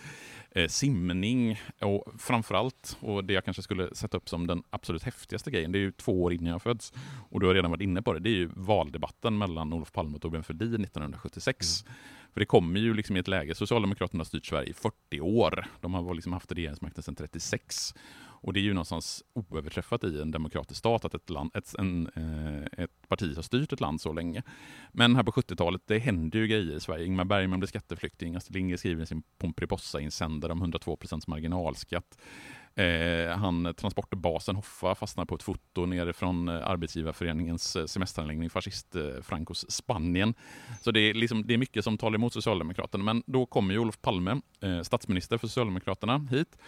eh, 0.57 0.69
simning 0.69 1.61
och 1.81 2.05
framförallt, 2.19 2.97
och 3.01 3.25
det 3.25 3.33
jag 3.33 3.45
kanske 3.45 3.63
skulle 3.63 3.95
sätta 3.95 4.17
upp 4.17 4.29
som 4.29 4.47
den 4.47 4.63
absolut 4.71 5.03
häftigaste 5.03 5.51
grejen, 5.51 5.73
det 5.73 5.79
är 5.79 5.81
ju 5.81 5.93
två 5.93 6.23
år 6.23 6.33
innan 6.33 6.47
jag 6.47 6.63
föds, 6.63 6.93
och 7.31 7.41
du 7.41 7.47
har 7.47 7.55
redan 7.55 7.71
varit 7.71 7.83
inne 7.83 8.03
på 8.03 8.13
det, 8.13 8.21
det 8.21 8.31
är 8.31 8.35
ju 8.35 8.51
valdebatten 8.55 9.39
mellan 9.39 9.73
Olof 9.73 9.93
Palme 9.93 10.17
och 10.17 10.23
Torbjörn 10.23 10.45
Fälldin 10.45 10.85
1976. 10.85 11.85
Mm. 11.87 11.97
För 12.33 12.41
det 12.41 12.47
kommer 12.47 12.81
ju 12.81 12.95
liksom 12.95 13.17
i 13.17 13.21
ett 13.21 13.29
läge, 13.29 13.55
Socialdemokraterna 13.55 14.21
har 14.21 14.25
styrt 14.25 14.47
Sverige 14.47 14.71
i 14.71 14.73
40 14.73 15.21
år, 15.21 15.67
de 15.81 15.95
har 15.95 16.15
liksom 16.15 16.33
haft 16.33 16.53
regeringsmakten 16.53 17.03
sedan 17.03 17.15
36. 17.15 17.95
Och 18.47 18.53
det 18.53 18.61
är 18.61 18.63
ju 18.63 18.75
någonstans 18.75 19.25
oöverträffat 19.33 20.05
i 20.05 20.21
en 20.21 20.31
demokratisk 20.31 20.79
stat 20.79 21.05
att 21.05 21.15
ett, 21.15 21.31
land, 21.31 21.51
ett, 21.55 21.75
en, 21.79 22.11
eh, 22.17 22.85
ett 22.85 23.09
parti 23.09 23.37
har 23.37 23.43
styrt 23.43 23.73
ett 23.73 23.81
land 23.81 24.01
så 24.01 24.13
länge. 24.13 24.43
Men 24.93 25.17
här 25.17 25.23
på 25.23 25.33
70-talet, 25.33 25.83
det 25.87 25.99
händer 25.99 26.39
ju 26.39 26.47
grejer 26.47 26.77
i 26.77 26.81
Sverige. 26.81 27.07
Ingmar 27.07 27.25
Bergman 27.25 27.61
blir 27.61 27.69
skatteflykting, 27.69 28.37
Astrid 28.37 28.55
Lindgren 28.55 28.79
skriver 28.79 29.05
sin 29.05 29.23
Pomperipossa-insändare 29.39 30.53
om 30.53 30.63
102% 30.63 31.23
marginalskatt. 31.27 32.19
Eh, 32.75 33.39
han, 33.39 33.75
transportbasen 33.75 34.57
Hoffa 34.57 34.95
fastnar 34.95 35.25
på 35.25 35.35
ett 35.35 35.43
foto 35.43 35.87
nere 35.87 36.13
från 36.13 36.49
eh, 36.49 36.69
Arbetsgivarföreningens 36.69 37.77
eh, 37.77 37.87
semesteranläggning 37.87 38.51
fascist-Francos 38.51 39.71
Spanien. 39.71 40.35
Så 40.83 40.91
det 40.91 41.01
är, 41.01 41.15
liksom, 41.15 41.47
det 41.47 41.55
är 41.55 41.59
mycket 41.59 41.85
som 41.85 41.99
talar 41.99 42.15
emot 42.15 42.33
Socialdemokraterna. 42.33 43.05
Men 43.05 43.23
då 43.27 43.47
kommer 43.47 43.75
ju 43.75 43.81
Olof 43.81 44.01
Palme, 44.01 44.41
eh, 44.61 44.83
statsminister 44.83 45.39
för 45.39 45.47
Socialdemokraterna, 45.47 46.29
hit 46.31 46.59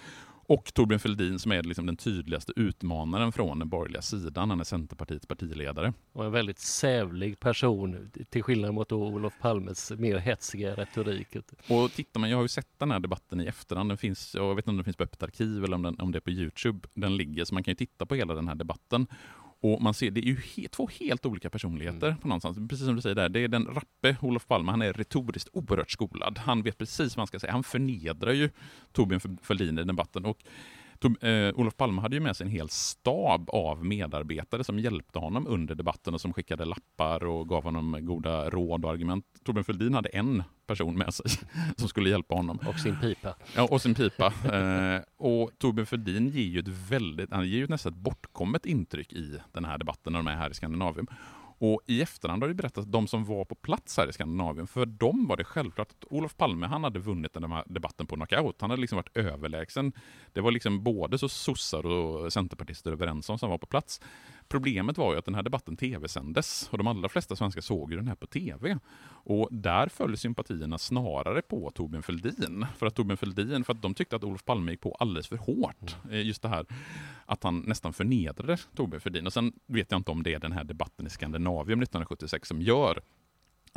och 0.49 0.75
Torbjörn 0.75 1.01
Fälldin 1.01 1.39
som 1.39 1.53
är 1.53 1.63
liksom 1.63 1.87
den 1.87 1.97
tydligaste 1.97 2.53
utmanaren 2.57 3.33
från 3.33 3.59
den 3.59 3.69
borgerliga 3.69 4.03
sidan. 4.03 4.51
Han 4.51 4.61
är 4.61 4.65
Centerpartiets 4.65 5.27
partiledare. 5.27 5.93
Och 6.13 6.25
en 6.25 6.33
väldigt 6.33 6.59
sävlig 6.59 7.41
person 7.41 8.11
till 8.31 8.43
skillnad 8.43 8.75
mot 8.75 8.93
Olof 8.93 9.33
Palmes 9.41 9.91
mer 9.91 10.17
hetsiga 10.17 10.75
retorik. 10.75 11.37
Och 11.69 11.93
tittar 11.93 12.21
man, 12.21 12.31
jag 12.31 12.37
har 12.37 12.45
ju 12.45 12.49
sett 12.49 12.79
den 12.79 12.91
här 12.91 13.01
debatten 13.01 13.41
i 13.41 13.47
efterhand. 13.47 13.91
Den 13.91 13.99
finns, 13.99 14.35
jag 14.35 14.55
vet 14.55 14.63
inte 14.63 14.71
om 14.71 14.77
den 14.77 14.85
finns 14.85 14.97
på 14.97 15.03
öppet 15.03 15.23
arkiv 15.23 15.65
eller 15.65 15.75
om, 15.75 15.83
den, 15.83 16.01
om 16.01 16.13
det 16.13 16.19
är 16.19 16.21
på 16.21 16.31
Youtube. 16.31 16.89
Den 16.95 17.17
ligger, 17.17 17.45
så 17.45 17.55
man 17.55 17.65
kan 17.65 17.73
ju 17.73 17.77
titta 17.77 18.07
på 18.07 18.15
hela 18.15 18.35
den 18.35 18.49
här 18.49 18.55
debatten. 18.55 19.07
Och 19.61 19.83
man 19.83 19.95
ser, 19.95 20.11
det 20.11 20.21
är 20.21 20.25
ju 20.25 20.37
he 20.57 20.69
två 20.69 20.89
helt 21.01 21.27
olika 21.27 21.51
personligheter 21.51 22.07
mm. 22.07 22.19
på 22.19 22.29
någonstans. 22.29 22.59
Precis 22.69 22.87
som 22.87 22.97
du 22.97 23.03
säger 23.03 23.15
där, 23.15 23.29
det 23.29 23.41
är 23.41 23.49
den 23.49 23.67
rappe 23.67 24.17
Olof 24.23 24.47
Palme, 24.47 24.71
han 24.71 24.83
är 24.83 24.93
retoriskt 24.93 25.49
oerhört 25.53 25.91
skolad. 25.91 26.39
Han 26.39 26.63
vet 26.63 26.79
precis 26.79 27.17
vad 27.17 27.21
han 27.21 27.27
ska 27.27 27.39
säga. 27.39 27.53
Han 27.53 27.65
förnedrar 27.65 28.33
ju 28.33 28.51
Torbjörn 28.93 29.39
Fälldin 29.43 29.79
i 29.79 29.85
debatten. 29.85 30.25
Och 30.25 30.39
Eh, 31.05 31.55
Olof 31.55 31.77
Palme 31.77 32.01
hade 32.01 32.17
ju 32.17 32.21
med 32.21 32.37
sig 32.37 32.45
en 32.45 32.51
hel 32.51 32.69
stab 32.69 33.51
av 33.51 33.85
medarbetare 33.85 34.65
som 34.65 34.79
hjälpte 34.79 35.19
honom 35.19 35.47
under 35.47 35.75
debatten 35.75 36.15
och 36.15 36.21
som 36.21 36.33
skickade 36.33 36.65
lappar 36.65 37.25
och 37.25 37.49
gav 37.49 37.65
honom 37.65 37.97
goda 38.01 38.51
råd 38.51 38.85
och 38.85 38.91
argument. 38.91 39.25
Torbjörn 39.45 39.65
Fälldin 39.65 39.95
hade 39.95 40.09
en 40.09 40.43
person 40.67 40.99
med 40.99 41.15
sig 41.15 41.27
som 41.77 41.89
skulle 41.89 42.11
hjälpa 42.11 42.35
honom. 42.35 42.59
Och 42.69 42.79
sin 42.79 43.01
pipa. 43.01 43.35
Ja, 43.57 43.69
och 43.71 43.83
sin 43.83 43.95
pipa. 43.95 44.27
Eh, 44.27 45.03
och 45.17 45.51
Torbjörn 45.59 45.87
Fälldin 45.87 46.29
ger 46.29 46.45
ju 46.45 46.59
ett 46.59 46.69
väldigt, 46.69 47.31
han 47.33 47.49
ger 47.49 47.59
ju 47.59 47.67
nästan 47.67 47.93
ett 47.93 47.99
bortkommet 47.99 48.67
intryck 48.67 49.13
i 49.13 49.39
den 49.53 49.65
här 49.65 49.79
debatten 49.79 50.13
när 50.13 50.19
de 50.19 50.27
är 50.27 50.37
här 50.37 50.51
i 50.51 50.55
Skandinavien. 50.55 51.07
Och 51.59 51.81
i 51.87 52.03
efterhand 52.03 52.43
har 52.43 52.49
det 52.49 52.55
berättats, 52.55 52.87
att 52.87 52.93
de 52.93 53.07
som 53.07 53.25
var 53.25 53.45
på 53.45 53.55
plats 53.55 53.97
här 53.97 54.09
i 54.09 54.13
Skandinavien, 54.13 54.67
för 54.67 54.87
dem 54.87 55.27
var 55.27 55.37
det 55.37 55.45
självklart 55.45 55.91
att 55.91 56.05
Olof 56.11 56.37
Palme, 56.37 56.67
han 56.67 56.85
hade 56.85 56.99
vunnit 56.99 57.33
den 57.33 57.53
här 57.53 57.65
debatten 57.67 58.07
på 58.07 58.17
knockout. 58.17 58.61
Han 58.61 58.71
hade 58.71 58.81
liksom 58.81 58.97
varit 58.97 59.17
överlägsen. 59.17 59.93
Det 60.33 60.41
var 60.41 60.51
liksom 60.51 60.83
både 60.83 61.19
så 61.19 61.29
sossar 61.29 61.87
och 61.87 62.33
centerpartister 62.33 62.93
överens 62.93 63.29
om 63.31 63.39
som 63.39 63.51
var 63.51 63.59
på 63.59 63.67
plats. 63.67 64.01
Problemet 64.49 64.99
var 64.99 65.13
ju 65.13 65.19
att 65.19 65.25
den 65.25 65.35
här 65.35 65.43
debatten 65.43 65.77
tv-sändes 65.77 66.69
och 66.73 66.79
de 66.79 66.87
allra 66.87 67.09
flesta 67.09 67.37
svenskar 67.37 67.61
såg 67.61 67.91
ju 67.91 67.97
den 67.97 68.09
här 68.09 68.15
på 68.15 68.27
tv. 68.27 68.79
Och 69.09 69.49
där 69.51 69.89
föll 69.89 70.17
sympatierna 70.17 70.79
snarare 70.79 71.43
på 71.43 71.71
Torbjörn 71.71 72.03
Fälldin. 72.03 72.67
För 72.77 72.87
att 72.87 72.95
Torbjörn 72.95 73.17
Fälldin, 73.17 73.65
för 73.65 73.73
att 73.73 73.83
de 73.83 73.95
tyckte 73.95 74.17
att 74.17 74.25
Olof 74.25 74.45
Palme 74.45 74.71
gick 74.71 74.81
på 74.81 74.93
alldeles 74.93 75.29
för 75.29 75.37
hårt. 75.37 75.97
Eh, 76.11 76.27
just 76.27 76.43
det 76.43 76.49
här 76.49 76.67
att 77.27 77.43
han 77.43 77.61
nästan 77.61 77.93
förnedrade 77.93 78.57
Torbjörn 78.75 79.01
Fälldin. 79.01 79.27
Och 79.27 79.33
sen 79.33 79.53
vet 79.67 79.91
jag 79.91 79.99
inte 79.99 80.11
om 80.11 80.23
det 80.23 80.35
är 80.35 80.39
den 80.39 80.53
här 80.53 80.65
debatten 80.65 81.07
i 81.07 81.11
Skandinavium 81.11 81.83
1976 81.83 82.49
som 82.49 82.63
gör 82.63 83.01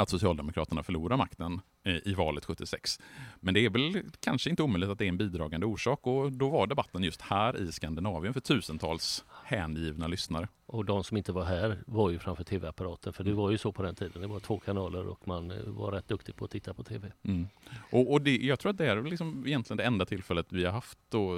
att 0.01 0.09
Socialdemokraterna 0.09 0.83
förlorar 0.83 1.17
makten 1.17 1.61
eh, 1.83 1.95
i 2.05 2.13
valet 2.13 2.45
76. 2.45 2.99
Men 3.39 3.53
det 3.53 3.65
är 3.65 3.69
väl 3.69 4.03
kanske 4.19 4.49
inte 4.49 4.63
omöjligt 4.63 4.89
att 4.89 4.99
det 4.99 5.05
är 5.05 5.09
en 5.09 5.17
bidragande 5.17 5.65
orsak 5.65 6.07
och 6.07 6.31
då 6.31 6.49
var 6.49 6.67
debatten 6.67 7.03
just 7.03 7.21
här 7.21 7.61
i 7.61 7.71
Skandinavien 7.71 8.33
för 8.33 8.41
tusentals 8.41 9.25
hängivna 9.43 10.07
lyssnare. 10.07 10.47
Och 10.65 10.85
de 10.85 11.03
som 11.03 11.17
inte 11.17 11.31
var 11.31 11.43
här 11.43 11.77
var 11.87 12.09
ju 12.09 12.19
framför 12.19 12.43
tv-apparaten 12.43 13.13
för 13.13 13.23
det 13.23 13.33
var 13.33 13.51
ju 13.51 13.57
så 13.57 13.71
på 13.71 13.83
den 13.83 13.95
tiden. 13.95 14.21
Det 14.21 14.27
var 14.27 14.39
två 14.39 14.59
kanaler 14.59 15.07
och 15.07 15.27
man 15.27 15.51
eh, 15.51 15.57
var 15.65 15.91
rätt 15.91 16.07
duktig 16.07 16.35
på 16.35 16.45
att 16.45 16.51
titta 16.51 16.73
på 16.73 16.83
tv. 16.83 17.11
Mm. 17.23 17.47
Och, 17.91 18.11
och 18.11 18.21
det, 18.21 18.37
jag 18.37 18.59
tror 18.59 18.69
att 18.69 18.77
det 18.77 18.85
är 18.85 19.03
liksom 19.03 19.43
egentligen 19.47 19.77
det 19.77 19.83
enda 19.83 20.05
tillfället 20.05 20.45
vi 20.49 20.65
har 20.65 20.71
haft 20.71 20.97
då, 21.09 21.35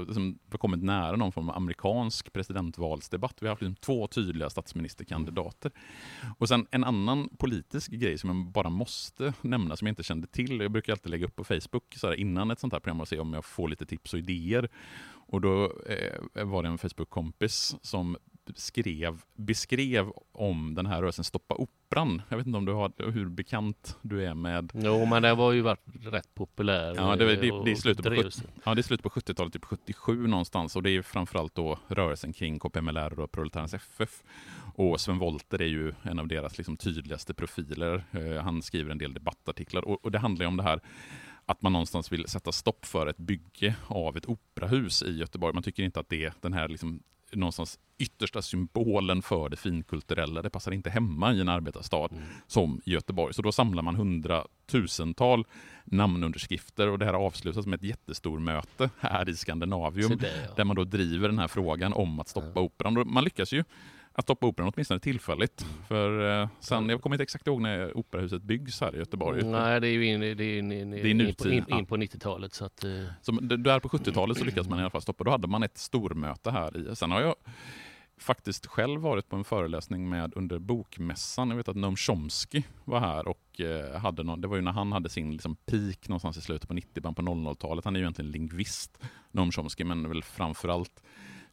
har 0.51 0.57
kommit 0.57 0.83
nära 0.83 1.15
någon 1.15 1.31
form 1.31 1.49
av 1.49 1.55
amerikansk 1.55 2.33
presidentvalsdebatt. 2.33 3.37
Vi 3.39 3.47
har 3.47 3.51
haft 3.51 3.61
liksom 3.61 3.75
två 3.75 4.07
tydliga 4.07 4.49
statsministerkandidater. 4.49 5.71
Och 6.37 6.47
sen 6.47 6.67
en 6.71 6.83
annan 6.83 7.29
politisk 7.37 7.91
grej 7.91 8.17
som 8.17 8.29
jag 8.29 8.52
bara 8.53 8.69
måste 8.69 9.33
nämna 9.41 9.75
som 9.75 9.87
jag 9.87 9.91
inte 9.91 10.03
kände 10.03 10.27
till. 10.27 10.59
Jag 10.61 10.71
brukar 10.71 10.93
alltid 10.93 11.11
lägga 11.11 11.25
upp 11.25 11.35
på 11.35 11.43
Facebook 11.43 11.95
så 11.95 12.07
här, 12.07 12.13
innan 12.13 12.51
ett 12.51 12.59
sånt 12.59 12.73
här 12.73 12.79
program 12.79 13.01
och 13.01 13.07
se 13.07 13.19
om 13.19 13.33
jag 13.33 13.45
får 13.45 13.67
lite 13.67 13.85
tips 13.85 14.13
och 14.13 14.19
idéer. 14.19 14.69
Och 15.33 15.41
då 15.41 15.63
eh, 15.63 16.45
var 16.45 16.63
det 16.63 16.69
en 16.69 16.77
Facebook-kompis 16.77 17.75
som 17.81 18.17
skrev, 18.55 19.21
beskrev 19.35 20.11
om 20.31 20.75
den 20.75 20.85
här 20.85 21.01
rörelsen 21.01 21.23
Stoppa 21.23 21.55
Operan. 21.55 22.21
Jag 22.29 22.37
vet 22.37 22.47
inte 22.47 22.57
om 22.57 22.65
du 22.65 22.71
har, 22.71 23.11
hur 23.11 23.29
bekant 23.29 23.97
du 24.01 24.25
är 24.25 24.33
med... 24.33 24.71
Jo, 24.73 25.05
men 25.05 25.21
det 25.21 25.33
var 25.33 25.51
ju 25.51 25.61
varit 25.61 25.85
rätt 26.01 26.35
populär. 26.35 26.95
Ja, 26.95 27.15
det, 27.15 27.25
det, 27.25 27.35
det, 27.35 27.71
är 27.71 27.75
slutet 27.75 28.05
på 28.05 28.15
70, 28.15 28.41
ja, 28.63 28.75
det 28.75 28.81
är 28.81 28.83
slutet 28.83 29.03
på 29.03 29.09
70-talet, 29.09 29.53
typ 29.53 29.65
77 29.65 30.27
någonstans. 30.27 30.75
Och 30.75 30.83
det 30.83 30.89
är 30.89 31.01
framförallt 31.01 31.55
då 31.55 31.79
rörelsen 31.87 32.33
kring 32.33 32.59
KPMLR 32.59 33.19
och 33.19 33.31
Proletärens 33.31 33.73
FF. 33.73 34.23
Och 34.75 35.01
Sven 35.01 35.19
Wollter 35.19 35.61
är 35.61 35.67
ju 35.67 35.93
en 36.03 36.19
av 36.19 36.27
deras 36.27 36.57
liksom, 36.57 36.77
tydligaste 36.77 37.33
profiler. 37.33 38.03
Eh, 38.11 38.43
han 38.43 38.61
skriver 38.61 38.91
en 38.91 38.97
del 38.97 39.13
debattartiklar 39.13 39.81
och, 39.81 40.05
och 40.05 40.11
det 40.11 40.19
handlar 40.19 40.43
ju 40.43 40.47
om 40.47 40.57
det 40.57 40.63
här 40.63 40.81
att 41.45 41.61
man 41.61 41.73
någonstans 41.73 42.11
vill 42.11 42.27
sätta 42.27 42.51
stopp 42.51 42.85
för 42.85 43.07
ett 43.07 43.17
bygge 43.17 43.75
av 43.87 44.17
ett 44.17 44.25
operahus 44.25 45.03
i 45.03 45.17
Göteborg. 45.17 45.53
Man 45.53 45.63
tycker 45.63 45.83
inte 45.83 45.99
att 45.99 46.09
det 46.09 46.25
är 46.25 46.33
den 46.41 46.53
här 46.53 46.67
liksom 46.67 47.03
någonstans 47.35 47.79
yttersta 47.97 48.41
symbolen 48.41 49.21
för 49.21 49.49
det 49.49 49.55
finkulturella. 49.55 50.41
Det 50.41 50.49
passar 50.49 50.71
inte 50.71 50.89
hemma 50.89 51.33
i 51.33 51.41
en 51.41 51.49
arbetarstad 51.49 52.11
mm. 52.11 52.23
som 52.47 52.81
Göteborg. 52.85 53.33
Så 53.33 53.41
då 53.41 53.51
samlar 53.51 53.83
man 53.83 53.95
hundratusental 53.95 55.45
namnunderskrifter 55.83 56.87
och 56.87 56.99
det 56.99 57.05
här 57.05 57.13
avslutas 57.13 57.65
med 57.65 57.77
ett 57.77 57.83
jättestor 57.83 58.39
möte 58.39 58.89
här 58.99 59.29
i 59.29 59.35
Skandinavium 59.35 60.17
det, 60.17 60.43
ja. 60.47 60.53
där 60.55 60.63
man 60.63 60.75
då 60.75 60.83
driver 60.83 61.27
den 61.29 61.39
här 61.39 61.47
frågan 61.47 61.93
om 61.93 62.19
att 62.19 62.27
stoppa 62.27 62.51
ja. 62.55 62.61
operan. 62.61 63.13
Man 63.13 63.23
lyckas 63.23 63.51
ju 63.51 63.63
att 64.13 64.25
stoppa 64.25 64.47
operan 64.47 64.71
åtminstone 64.73 64.99
tillfälligt. 64.99 65.65
För 65.87 66.41
eh, 66.41 66.49
sen, 66.59 66.89
jag 66.89 67.01
kommer 67.01 67.15
inte 67.15 67.23
exakt 67.23 67.47
ihåg 67.47 67.61
när 67.61 67.97
operahuset 67.97 68.41
byggs 68.41 68.81
här 68.81 68.95
i 68.95 68.97
Göteborg. 68.97 69.43
Nej, 69.43 69.79
det 69.81 69.87
är 69.87 69.91
ju 69.91 70.05
in, 70.05 70.19
det 70.19 70.27
är 70.27 70.57
in, 70.59 70.71
in, 70.71 70.91
det 70.91 70.99
är 70.99 71.05
in, 71.05 71.65
på, 71.65 71.77
in 71.77 71.85
på 71.85 71.97
90-talet. 71.97 72.53
Så 72.53 72.65
att, 72.65 72.83
eh. 72.83 72.89
så 73.21 73.31
där 73.31 73.79
på 73.79 73.89
70-talet 73.89 74.37
så 74.37 74.45
lyckades 74.45 74.69
man 74.69 74.79
i 74.79 74.81
alla 74.81 74.89
fall 74.89 75.01
stoppa. 75.01 75.23
Då 75.23 75.31
hade 75.31 75.47
man 75.47 75.63
ett 75.63 75.77
stormöte 75.77 76.51
här 76.51 76.77
i. 76.77 76.95
Sen 76.95 77.11
har 77.11 77.21
jag 77.21 77.35
faktiskt 78.17 78.65
själv 78.65 79.01
varit 79.01 79.29
på 79.29 79.35
en 79.35 79.43
föreläsning 79.43 80.09
med 80.09 80.33
under 80.35 80.59
bokmässan. 80.59 81.49
Jag 81.49 81.57
vet 81.57 81.67
att 81.67 81.75
Noam 81.75 81.95
Chomsky 81.95 82.63
var 82.85 82.99
här 82.99 83.27
och 83.27 83.61
eh, 83.61 83.99
hade 83.99 84.23
någon, 84.23 84.41
det 84.41 84.47
var 84.47 84.55
ju 84.55 84.61
när 84.61 84.71
han 84.71 84.91
hade 84.91 85.09
sin 85.09 85.31
liksom 85.31 85.55
peak 85.55 86.07
någonstans 86.07 86.37
i 86.37 86.41
slutet 86.41 86.67
på 86.67 86.73
90 86.73 87.01
på 87.01 87.21
00-talet. 87.21 87.85
Han 87.85 87.95
är 87.95 87.99
ju 87.99 88.03
egentligen 88.03 88.31
lingvist, 88.31 88.97
Noam 89.31 89.51
Chomsky, 89.51 89.83
men 89.83 90.09
väl 90.09 90.23
framförallt 90.23 91.03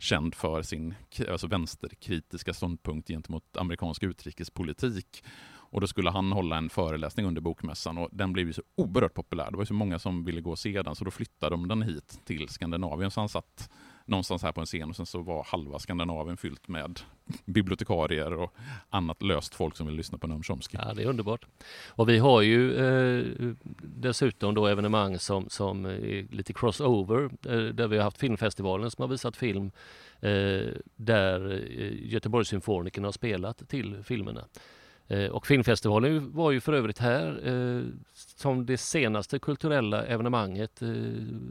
känd 0.01 0.35
för 0.35 0.63
sin 0.63 0.95
alltså 1.31 1.47
vänsterkritiska 1.47 2.55
ståndpunkt 2.55 3.09
gentemot 3.09 3.57
amerikansk 3.57 4.03
utrikespolitik. 4.03 5.25
Och 5.73 5.81
då 5.81 5.87
skulle 5.87 6.11
han 6.11 6.33
hålla 6.33 6.57
en 6.57 6.71
föreläsning 6.71 7.27
under 7.27 7.41
bokmässan 7.41 7.99
och 7.99 8.09
den 8.13 8.33
blev 8.33 8.47
ju 8.47 8.53
så 8.53 8.63
oerhört 8.75 9.15
populär. 9.15 9.51
Det 9.51 9.57
var 9.57 9.65
så 9.65 9.75
många 9.75 9.99
som 9.99 10.25
ville 10.25 10.41
gå 10.41 10.51
och 10.51 10.59
se 10.59 10.83
den 10.83 10.95
så 10.95 11.05
då 11.05 11.11
flyttade 11.11 11.57
de 11.57 11.69
den 11.69 11.83
hit 11.83 12.21
till 12.25 12.49
Skandinavien. 12.49 13.11
Så 13.11 13.21
han 13.21 13.29
satt 13.29 13.71
någonstans 14.05 14.43
här 14.43 14.53
på 14.53 14.61
en 14.61 14.67
scen 14.67 14.91
och 14.91 14.97
sen 14.97 15.07
så 15.07 15.23
var 15.23 15.45
halva 15.45 15.79
Skandinavien 15.79 16.37
fyllt 16.37 16.69
med 16.69 17.01
bibliotekarier 17.45 18.33
och 18.33 18.55
annat 18.91 19.23
löst 19.23 19.55
folk 19.55 19.77
som 19.77 19.87
vill 19.87 19.97
lyssna 19.97 20.19
på 20.19 20.27
Noam 20.27 20.43
Chomsky. 20.43 20.79
Ja, 20.81 20.95
det 20.95 21.03
är 21.03 21.07
underbart. 21.07 21.47
Och 21.89 22.09
vi 22.09 22.19
har 22.19 22.43
ju 22.43 22.75
eh, 22.75 23.25
dessutom 23.83 24.55
då 24.55 24.67
evenemang 24.67 25.19
som, 25.19 25.49
som 25.49 25.85
är 25.85 26.35
lite 26.35 26.53
crossover 26.53 27.31
eh, 27.47 27.59
där 27.59 27.89
vi 27.89 27.97
har 27.97 28.05
haft 28.05 28.19
filmfestivalen 28.19 28.91
som 28.91 29.03
har 29.03 29.09
visat 29.09 29.37
film 29.37 29.71
eh, 30.21 30.69
där 30.97 31.53
eh, 31.53 32.11
Göteborgssymfonikerna 32.13 33.07
har 33.07 33.13
spelat 33.13 33.69
till 33.69 34.03
filmerna. 34.05 34.45
Eh, 35.11 35.31
och 35.31 35.47
filmfestivalen 35.47 36.33
var 36.33 36.51
ju 36.51 36.61
för 36.61 36.73
övrigt 36.73 36.99
här 36.99 37.49
eh, 37.49 37.85
som 38.15 38.67
det 38.67 38.77
senaste 38.77 39.39
kulturella 39.39 40.05
evenemanget 40.05 40.83
eh, 40.83 40.89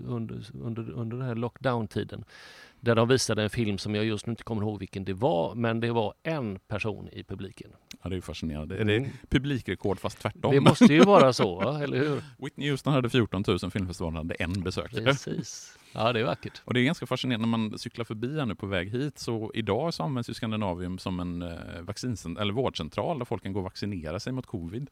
under, 0.08 0.46
under, 0.64 0.92
under 0.92 1.18
den 1.18 1.26
här 1.26 1.36
lockdown-tiden. 1.36 2.24
Där 2.80 2.96
de 2.96 3.08
visade 3.08 3.44
en 3.44 3.50
film 3.50 3.78
som 3.78 3.96
jag 3.96 4.06
just 4.06 4.26
nu 4.26 4.32
inte 4.32 4.44
kommer 4.44 4.62
ihåg 4.62 4.80
vilken 4.80 5.06
det 5.06 5.14
var, 5.14 5.56
men 5.56 5.80
det 5.80 5.92
var 5.92 6.14
en 6.24 6.60
person 6.60 7.10
i 7.12 7.24
publiken. 7.24 7.72
Ja, 8.04 8.10
det 8.10 8.16
är 8.16 8.22
fascinerande. 8.22 8.78
Är 8.78 8.86
det 8.86 8.96
mm. 8.96 9.10
publikrekord 9.30 10.00
fast 10.00 10.20
tvärtom? 10.20 10.54
Det 10.54 10.60
måste 10.60 10.86
ju 10.86 11.00
vara 11.00 11.34
så, 11.34 11.78
eller 11.84 11.98
hur? 11.98 12.24
Whitney 12.38 12.70
Houston 12.70 12.94
hade 12.94 13.10
14 13.10 13.44
000, 13.48 13.60
filmfestivalen 13.72 14.18
hade 14.18 14.34
en 14.34 14.64
besökare. 14.64 15.04
Precis. 15.04 15.78
Ja, 15.94 16.14
det 16.14 16.20
är 16.20 16.24
vackert. 16.24 16.62
Och 16.66 16.74
det 16.74 16.80
är 16.80 16.84
ganska 16.84 17.06
fascinerande 17.06 17.48
när 17.48 17.58
man 17.58 17.80
cyklar 17.80 18.06
förbi 18.06 18.40
här 18.40 18.46
nu 18.46 18.56
på 18.56 18.68
väg 18.68 18.90
hit. 18.90 19.20
Så 19.20 19.52
idag 19.54 19.94
så 19.94 20.04
används 20.04 20.30
ju 20.30 20.34
Skandinavium 20.34 20.98
som 20.98 21.20
en 21.20 21.42
eh, 21.42 21.82
vaccincent 21.82 22.40
eller 22.40 22.54
vårdcentral 22.54 23.20
där 23.20 23.26
folk 23.26 23.44
kan 23.44 23.54
gå 23.54 23.60
och 23.60 23.64
vaccinera 23.64 24.20
sig 24.20 24.34
mot 24.34 24.46
covid. 24.46 24.90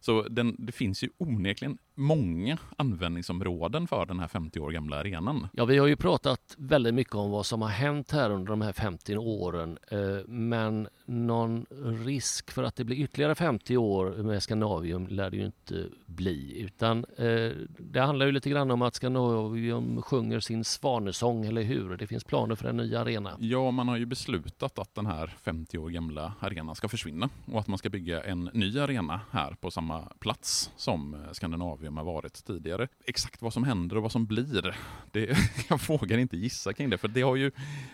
Så 0.00 0.22
den, 0.22 0.56
det 0.58 0.72
finns 0.72 1.04
ju 1.04 1.08
onekligen 1.18 1.78
många 1.94 2.58
användningsområden 2.76 3.86
för 3.86 4.06
den 4.06 4.20
här 4.20 4.28
50 4.28 4.60
år 4.60 4.70
gamla 4.70 4.96
arenan. 4.96 5.48
Ja, 5.52 5.64
vi 5.64 5.78
har 5.78 5.86
ju 5.86 5.96
pratat 5.96 6.54
väldigt 6.58 6.94
mycket 6.94 7.14
om 7.14 7.30
vad 7.30 7.46
som 7.46 7.62
har 7.62 7.68
hänt 7.68 8.10
här 8.10 8.30
under 8.30 8.50
de 8.50 8.60
här 8.60 8.72
50 8.72 9.16
åren. 9.16 9.78
Eh, 9.90 9.98
men 10.26 10.88
någon 11.10 11.66
risk 12.04 12.50
för 12.50 12.62
att 12.62 12.76
det 12.76 12.84
blir 12.84 12.96
ytterligare 12.96 13.34
50 13.34 13.76
år 13.76 14.10
med 14.22 14.42
Skandinavium 14.42 15.06
lär 15.06 15.30
det 15.30 15.36
ju 15.36 15.44
inte 15.44 15.86
bli. 16.06 16.60
Utan 16.60 17.04
eh, 17.16 17.50
det 17.78 18.00
handlar 18.00 18.26
ju 18.26 18.32
lite 18.32 18.50
grann 18.50 18.70
om 18.70 18.82
att 18.82 18.94
Skandinavium 18.94 20.02
sjunger 20.02 20.40
sin 20.40 20.64
svanesång, 20.64 21.44
eller 21.44 21.62
hur? 21.62 21.96
Det 21.96 22.06
finns 22.06 22.24
planer 22.24 22.54
för 22.54 22.68
en 22.68 22.76
ny 22.76 22.96
arena. 22.96 23.36
Ja, 23.38 23.70
man 23.70 23.88
har 23.88 23.96
ju 23.96 24.06
beslutat 24.06 24.78
att 24.78 24.94
den 24.94 25.06
här 25.06 25.36
50 25.42 25.78
år 25.78 25.88
gamla 25.88 26.32
arenan 26.40 26.74
ska 26.74 26.88
försvinna 26.88 27.28
och 27.46 27.60
att 27.60 27.66
man 27.66 27.78
ska 27.78 27.88
bygga 27.88 28.22
en 28.22 28.50
ny 28.52 28.78
arena 28.78 29.20
här 29.30 29.56
på 29.60 29.70
samma 29.70 30.00
plats 30.18 30.70
som 30.76 31.14
eh, 31.14 31.20
Scandinavium 31.32 31.60
Skandinavium 31.60 31.96
har 31.96 32.04
varit 32.04 32.44
tidigare. 32.44 32.88
Exakt 33.06 33.42
vad 33.42 33.52
som 33.52 33.64
händer 33.64 33.96
och 33.96 34.02
vad 34.02 34.12
som 34.12 34.26
blir, 34.26 34.76
det, 35.10 35.36
jag 35.68 35.80
vågar 35.88 36.18
inte 36.18 36.36
gissa 36.36 36.72
kring 36.72 36.90
det, 36.90 36.98
för 36.98 37.08
det 37.08 37.22
har 37.22 37.36
ju, 37.36 37.50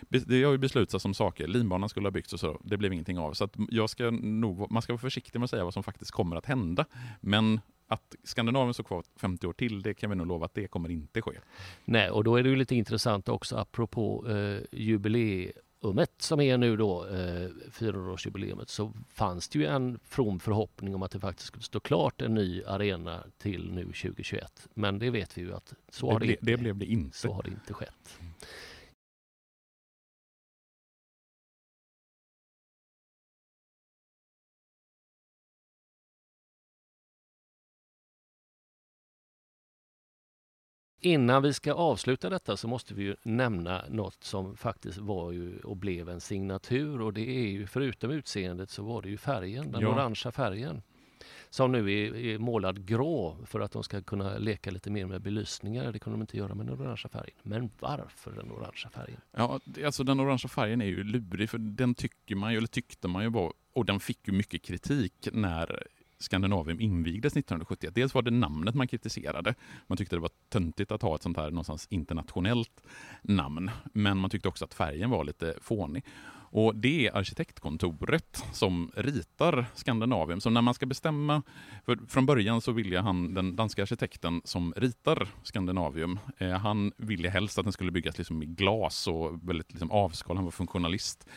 det 0.09 0.43
har 0.43 0.51
ju 0.51 0.57
beslutats 0.57 1.05
om 1.05 1.13
saker. 1.13 1.47
Linbanan 1.47 1.89
skulle 1.89 2.07
ha 2.07 2.11
byggts 2.11 2.33
och 2.33 2.39
så, 2.39 2.59
det 2.63 2.77
blev 2.77 2.93
ingenting 3.09 3.29
av. 3.29 3.33
Så 3.33 3.43
att 3.43 3.55
jag 3.69 3.89
ska 3.89 4.11
nog, 4.11 4.71
man 4.71 4.81
ska 4.81 4.93
vara 4.93 5.01
försiktig 5.01 5.39
med 5.39 5.43
att 5.43 5.49
säga 5.49 5.63
vad 5.63 5.73
som 5.73 5.83
faktiskt 5.83 6.11
kommer 6.11 6.35
att 6.35 6.45
hända. 6.45 6.85
Men 7.21 7.61
att 7.87 8.15
Skandinavien 8.23 8.73
står 8.73 8.83
kvar 8.83 9.03
50 9.15 9.47
år 9.47 9.53
till, 9.53 9.81
det 9.81 9.93
kan 9.93 10.09
vi 10.09 10.15
nog 10.15 10.27
lova 10.27 10.45
att 10.45 10.53
det 10.53 10.67
kommer 10.67 10.89
inte 10.89 11.21
ske. 11.21 11.31
Nej, 11.85 12.09
och 12.09 12.23
då 12.23 12.35
är 12.35 12.43
det 12.43 12.49
ju 12.49 12.55
lite 12.55 12.75
intressant 12.75 13.29
också 13.29 13.55
apropå 13.57 14.25
eh, 14.29 14.61
jubileumet 14.71 16.11
som 16.17 16.41
är 16.41 16.57
nu 16.57 16.77
då, 16.77 17.05
eh, 17.05 17.49
400-årsjubileumet, 17.71 18.69
så 18.69 18.93
fanns 19.09 19.49
det 19.49 19.59
ju 19.59 19.65
en 19.65 19.99
from 20.03 20.39
förhoppning 20.39 20.95
om 20.95 21.03
att 21.03 21.11
det 21.11 21.19
faktiskt 21.19 21.47
skulle 21.47 21.63
stå 21.63 21.79
klart 21.79 22.21
en 22.21 22.33
ny 22.33 22.63
arena 22.63 23.23
till 23.37 23.71
nu 23.71 23.83
2021. 23.83 24.67
Men 24.73 24.99
det 24.99 25.09
vet 25.09 25.37
vi 25.37 25.41
ju 25.41 25.53
att 25.53 25.73
så, 25.89 26.07
det 26.07 26.13
har, 26.13 26.19
det, 26.19 26.25
ble, 26.25 26.33
inte, 26.33 26.45
det 26.45 26.57
blev 26.57 26.77
det 26.77 26.85
inte. 26.85 27.17
Så 27.17 27.33
har 27.33 27.43
det 27.43 27.49
inte 27.49 27.73
skett. 27.73 28.19
Innan 40.99 41.43
vi 41.43 41.53
ska 41.53 41.73
avsluta 41.73 42.29
detta 42.29 42.57
så 42.57 42.67
måste 42.67 42.93
vi 42.93 43.03
ju 43.03 43.15
nämna 43.23 43.83
något 43.89 44.23
som 44.23 44.57
faktiskt 44.57 44.97
var 44.97 45.31
ju 45.31 45.59
och 45.59 45.77
blev 45.77 46.09
en 46.09 46.21
signatur 46.21 47.01
och 47.01 47.13
det 47.13 47.29
är 47.29 47.47
ju 47.47 47.67
förutom 47.67 48.11
utseendet 48.11 48.69
så 48.69 48.83
var 48.83 49.01
det 49.01 49.09
ju 49.09 49.17
färgen, 49.17 49.71
den 49.71 49.81
ja. 49.81 49.87
orangea 49.87 50.31
färgen 50.31 50.81
som 51.49 51.71
nu 51.71 51.79
är, 51.79 52.15
är, 52.15 52.37
målad 52.37 52.85
grå 52.85 53.37
för 53.45 53.59
att 53.59 53.71
de 53.71 53.83
ska 53.83 54.01
kunna 54.01 54.37
leka 54.37 54.71
lite 54.71 54.89
mer 54.89 55.05
med 55.05 55.21
belysningar. 55.21 55.91
Det 55.91 55.99
kunde 55.99 56.17
de 56.17 56.21
inte 56.21 56.37
göra 56.37 56.55
med 56.55 56.65
den 56.65 56.79
orangea 56.79 57.09
färgen. 57.09 57.35
Men 57.43 57.71
varför 57.79 58.31
den 58.31 58.51
orangea 58.51 58.89
färgen? 58.89 59.21
Ja, 59.31 59.59
alltså 59.85 60.03
den 60.03 60.19
orangea 60.19 60.49
färgen 60.49 60.81
är 60.81 60.85
ju 60.85 61.03
lurig 61.03 61.49
för 61.49 61.57
den 61.57 61.95
tycker 61.95 62.35
man 62.35 62.51
ju, 62.51 62.57
eller 62.57 62.67
tyckte 62.67 63.07
man 63.07 63.23
ju 63.23 63.29
var, 63.29 63.53
och 63.73 63.85
den 63.85 63.99
fick 63.99 64.27
ju 64.27 64.33
mycket 64.33 64.61
kritik 64.61 65.27
när 65.31 65.87
Skandinavium 66.19 66.79
invigdes 66.79 67.33
1971. 67.33 67.95
Dels 67.95 68.13
var 68.13 68.21
det 68.21 68.31
namnet 68.31 68.75
man 68.75 68.87
kritiserade. 68.87 69.55
Man 69.87 69.97
tyckte 69.97 70.15
det 70.15 70.19
var 70.19 70.31
töntigt 70.49 70.91
att 70.91 71.01
ha 71.01 71.15
ett 71.15 71.23
sånt 71.23 71.37
här 71.37 71.49
någonstans 71.49 71.87
internationellt 71.89 72.81
namn. 73.21 73.71
Men 73.93 74.17
man 74.17 74.29
tyckte 74.29 74.47
också 74.47 74.65
att 74.65 74.73
färgen 74.73 75.09
var 75.09 75.23
lite 75.23 75.55
fånig. 75.61 76.03
Och 76.49 76.75
det 76.75 77.07
är 77.07 77.17
arkitektkontoret 77.17 78.43
som 78.53 78.91
ritar 78.95 79.65
Skandinavium. 79.73 80.41
Så 80.41 80.49
när 80.49 80.61
man 80.61 80.73
ska 80.73 80.85
bestämma, 80.85 81.43
för 81.85 81.99
från 82.07 82.25
början 82.25 82.61
så 82.61 82.71
ville 82.71 82.99
han, 82.99 83.33
den 83.33 83.55
danska 83.55 83.81
arkitekten 83.81 84.41
som 84.43 84.73
ritar 84.77 85.27
Skandinavium, 85.43 86.19
eh, 86.37 86.49
han 86.49 86.91
ville 86.97 87.29
helst 87.29 87.57
att 87.57 87.65
den 87.65 87.73
skulle 87.73 87.91
byggas 87.91 88.17
liksom 88.17 88.43
i 88.43 88.45
glas 88.45 89.07
och 89.07 89.49
väldigt 89.49 89.71
liksom 89.71 89.91
avskal, 89.91 90.35
han 90.35 90.45
var 90.45 90.51
funktionalist. 90.51 91.27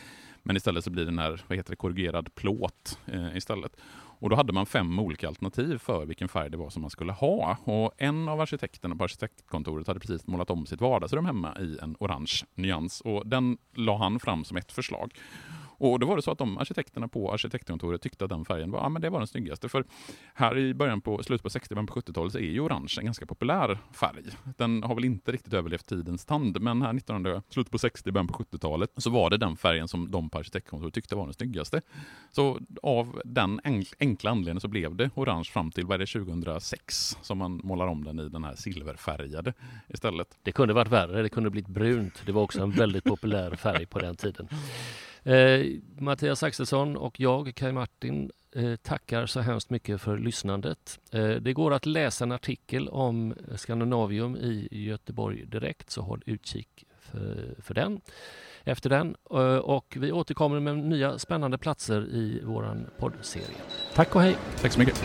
Men 0.43 0.57
istället 0.57 0.83
så 0.83 0.89
blir 0.89 1.05
den 1.05 1.19
här, 1.19 1.41
vad 1.47 1.57
heter 1.57 1.69
det, 1.69 1.75
korrigerad 1.75 2.35
plåt 2.35 2.99
eh, 3.05 3.37
istället. 3.37 3.77
Och 4.21 4.29
då 4.29 4.35
hade 4.35 4.53
man 4.53 4.65
fem 4.65 4.99
olika 4.99 5.27
alternativ 5.27 5.77
för 5.77 6.05
vilken 6.05 6.27
färg 6.27 6.49
det 6.49 6.57
var 6.57 6.69
som 6.69 6.81
man 6.81 6.91
skulle 6.91 7.11
ha. 7.11 7.57
Och 7.63 7.91
en 7.97 8.29
av 8.29 8.41
arkitekterna 8.41 8.95
på 8.95 9.03
arkitektkontoret 9.03 9.87
hade 9.87 9.99
precis 9.99 10.27
målat 10.27 10.49
om 10.49 10.65
sitt 10.65 10.81
vardagsrum 10.81 11.25
hemma 11.25 11.57
i 11.59 11.77
en 11.81 11.95
orange 11.99 12.45
nyans. 12.55 13.01
Och 13.01 13.27
den 13.27 13.57
la 13.75 13.97
han 13.97 14.19
fram 14.19 14.43
som 14.43 14.57
ett 14.57 14.71
förslag. 14.71 15.13
Och 15.81 15.99
då 15.99 16.07
var 16.07 16.15
det 16.15 16.21
så 16.21 16.31
att 16.31 16.37
de 16.37 16.57
arkitekterna 16.57 17.07
på 17.07 17.33
arkitektkontoret 17.33 18.01
tyckte 18.01 18.23
att 18.25 18.29
den 18.29 18.45
färgen 18.45 18.71
var, 18.71 18.79
ja, 18.79 18.89
men 18.89 19.01
det 19.01 19.09
var 19.09 19.19
den 19.19 19.27
snyggaste. 19.27 19.69
För 19.69 19.85
här 20.33 20.57
i 20.57 20.73
början 20.73 21.01
på 21.01 21.23
slutet 21.23 21.43
på 21.43 21.49
60 21.49 21.75
början 21.75 21.87
på 21.87 21.93
70-talet 21.93 22.33
så 22.33 22.39
är 22.39 22.41
ju 22.41 22.59
orange 22.59 22.95
en 22.99 23.05
ganska 23.05 23.25
populär 23.25 23.77
färg. 23.91 24.23
Den 24.57 24.83
har 24.83 24.95
väl 24.95 25.05
inte 25.05 25.31
riktigt 25.31 25.53
överlevt 25.53 25.85
tidens 25.85 26.25
tand, 26.25 26.61
men 26.61 26.81
här 26.81 26.89
1900, 26.89 27.43
slutet 27.49 27.71
på 27.71 27.77
60 27.77 28.11
början 28.11 28.27
på 28.27 28.33
70-talet 28.33 28.89
så 28.97 29.09
var 29.09 29.29
det 29.29 29.37
den 29.37 29.57
färgen 29.57 29.87
som 29.87 30.11
de 30.11 30.29
på 30.29 30.37
arkitektkontoret 30.37 30.93
tyckte 30.93 31.15
var 31.15 31.25
den 31.25 31.33
snyggaste. 31.33 31.81
Så 32.31 32.59
av 32.83 33.21
den 33.25 33.61
enkla 33.99 34.31
anledningen 34.31 34.61
så 34.61 34.67
blev 34.67 34.95
det 34.95 35.09
orange 35.15 35.49
fram 35.53 35.71
till, 35.71 35.85
vad 35.85 35.95
är 35.95 35.99
det, 35.99 36.25
2006 36.25 37.17
som 37.21 37.37
man 37.37 37.61
målar 37.63 37.87
om 37.87 38.03
den 38.03 38.19
i 38.19 38.29
den 38.29 38.43
här 38.43 38.55
silverfärgade 38.55 39.53
istället. 39.87 40.37
Det 40.43 40.51
kunde 40.51 40.73
varit 40.73 40.91
värre, 40.91 41.21
det 41.21 41.29
kunde 41.29 41.49
blivit 41.49 41.69
brunt. 41.69 42.23
Det 42.25 42.31
var 42.31 42.41
också 42.41 42.61
en 42.61 42.71
väldigt 42.71 43.03
populär 43.03 43.55
färg 43.55 43.85
på 43.85 43.99
den 43.99 44.15
tiden. 44.15 44.47
Eh, 45.23 45.65
Mattias 45.97 46.43
Axelsson 46.43 46.97
och 46.97 47.19
jag, 47.19 47.55
Kaj 47.55 47.71
Martin, 47.71 48.31
eh, 48.55 48.75
tackar 48.75 49.25
så 49.25 49.39
hemskt 49.39 49.69
mycket 49.69 50.01
för 50.01 50.17
lyssnandet. 50.17 50.99
Eh, 51.11 51.29
det 51.29 51.53
går 51.53 51.73
att 51.73 51.85
läsa 51.85 52.23
en 52.23 52.31
artikel 52.31 52.89
om 52.89 53.33
Skandinavium 53.55 54.35
i 54.35 54.67
Göteborg 54.71 55.45
direkt, 55.45 55.89
så 55.89 56.01
håll 56.01 56.23
utkik 56.25 56.85
för, 56.99 57.55
för 57.61 57.73
den 57.73 58.01
efter 58.63 58.89
den. 58.89 59.15
Eh, 59.31 59.57
och 59.57 59.97
vi 59.99 60.11
återkommer 60.11 60.59
med 60.59 60.77
nya 60.77 61.19
spännande 61.19 61.57
platser 61.57 62.01
i 62.01 62.41
vår 62.43 62.89
poddserie. 62.97 63.57
Tack 63.95 64.15
och 64.15 64.21
hej! 64.21 64.37
Tack 64.61 64.71
så 64.71 64.79
mycket! 64.79 65.03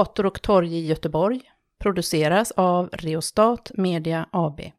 Gator 0.00 0.26
och 0.26 0.42
torg 0.42 0.78
i 0.78 0.86
Göteborg 0.86 1.40
produceras 1.82 2.52
av 2.56 2.88
Reostat 2.92 3.70
Media 3.74 4.26
AB. 4.32 4.72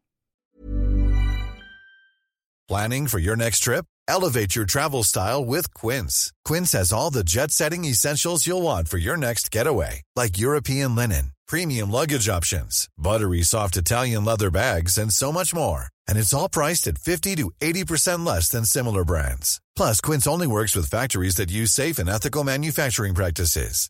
Planning 2.68 3.08
for 3.08 3.20
your 3.20 3.36
next 3.36 3.64
trip? 3.64 3.86
Elevate 4.08 4.56
your 4.56 4.66
travel 4.66 5.04
style 5.04 5.46
with 5.46 5.82
Quince. 5.82 6.32
Quince 6.50 6.78
has 6.78 6.94
all 6.94 7.14
the 7.14 7.24
jet-setting 7.24 7.86
essentials 7.86 8.48
you'll 8.48 8.64
want 8.64 8.90
for 8.90 8.98
your 9.00 9.18
next 9.18 9.56
getaway, 9.56 10.02
like 10.16 10.42
European 10.44 10.96
linen, 10.96 11.32
premium 11.48 11.92
luggage 11.92 12.30
options, 12.30 12.88
buttery 12.98 13.44
soft 13.44 13.78
Italian 13.78 14.26
leather 14.26 14.50
bags, 14.50 14.98
and 14.98 15.12
so 15.12 15.32
much 15.32 15.54
more. 15.54 15.84
And 16.08 16.18
it's 16.20 16.34
all 16.34 16.50
priced 16.50 16.88
at 16.88 16.98
50 16.98 17.36
to 17.36 17.52
80% 17.62 18.26
less 18.26 18.50
than 18.50 18.66
similar 18.66 19.04
brands. 19.06 19.62
Plus, 19.76 20.02
Quince 20.02 20.28
only 20.28 20.48
works 20.48 20.76
with 20.76 20.90
factories 20.90 21.36
that 21.36 21.52
use 21.52 21.72
safe 21.72 22.00
and 22.00 22.10
ethical 22.10 22.44
manufacturing 22.44 23.16
practices. 23.16 23.90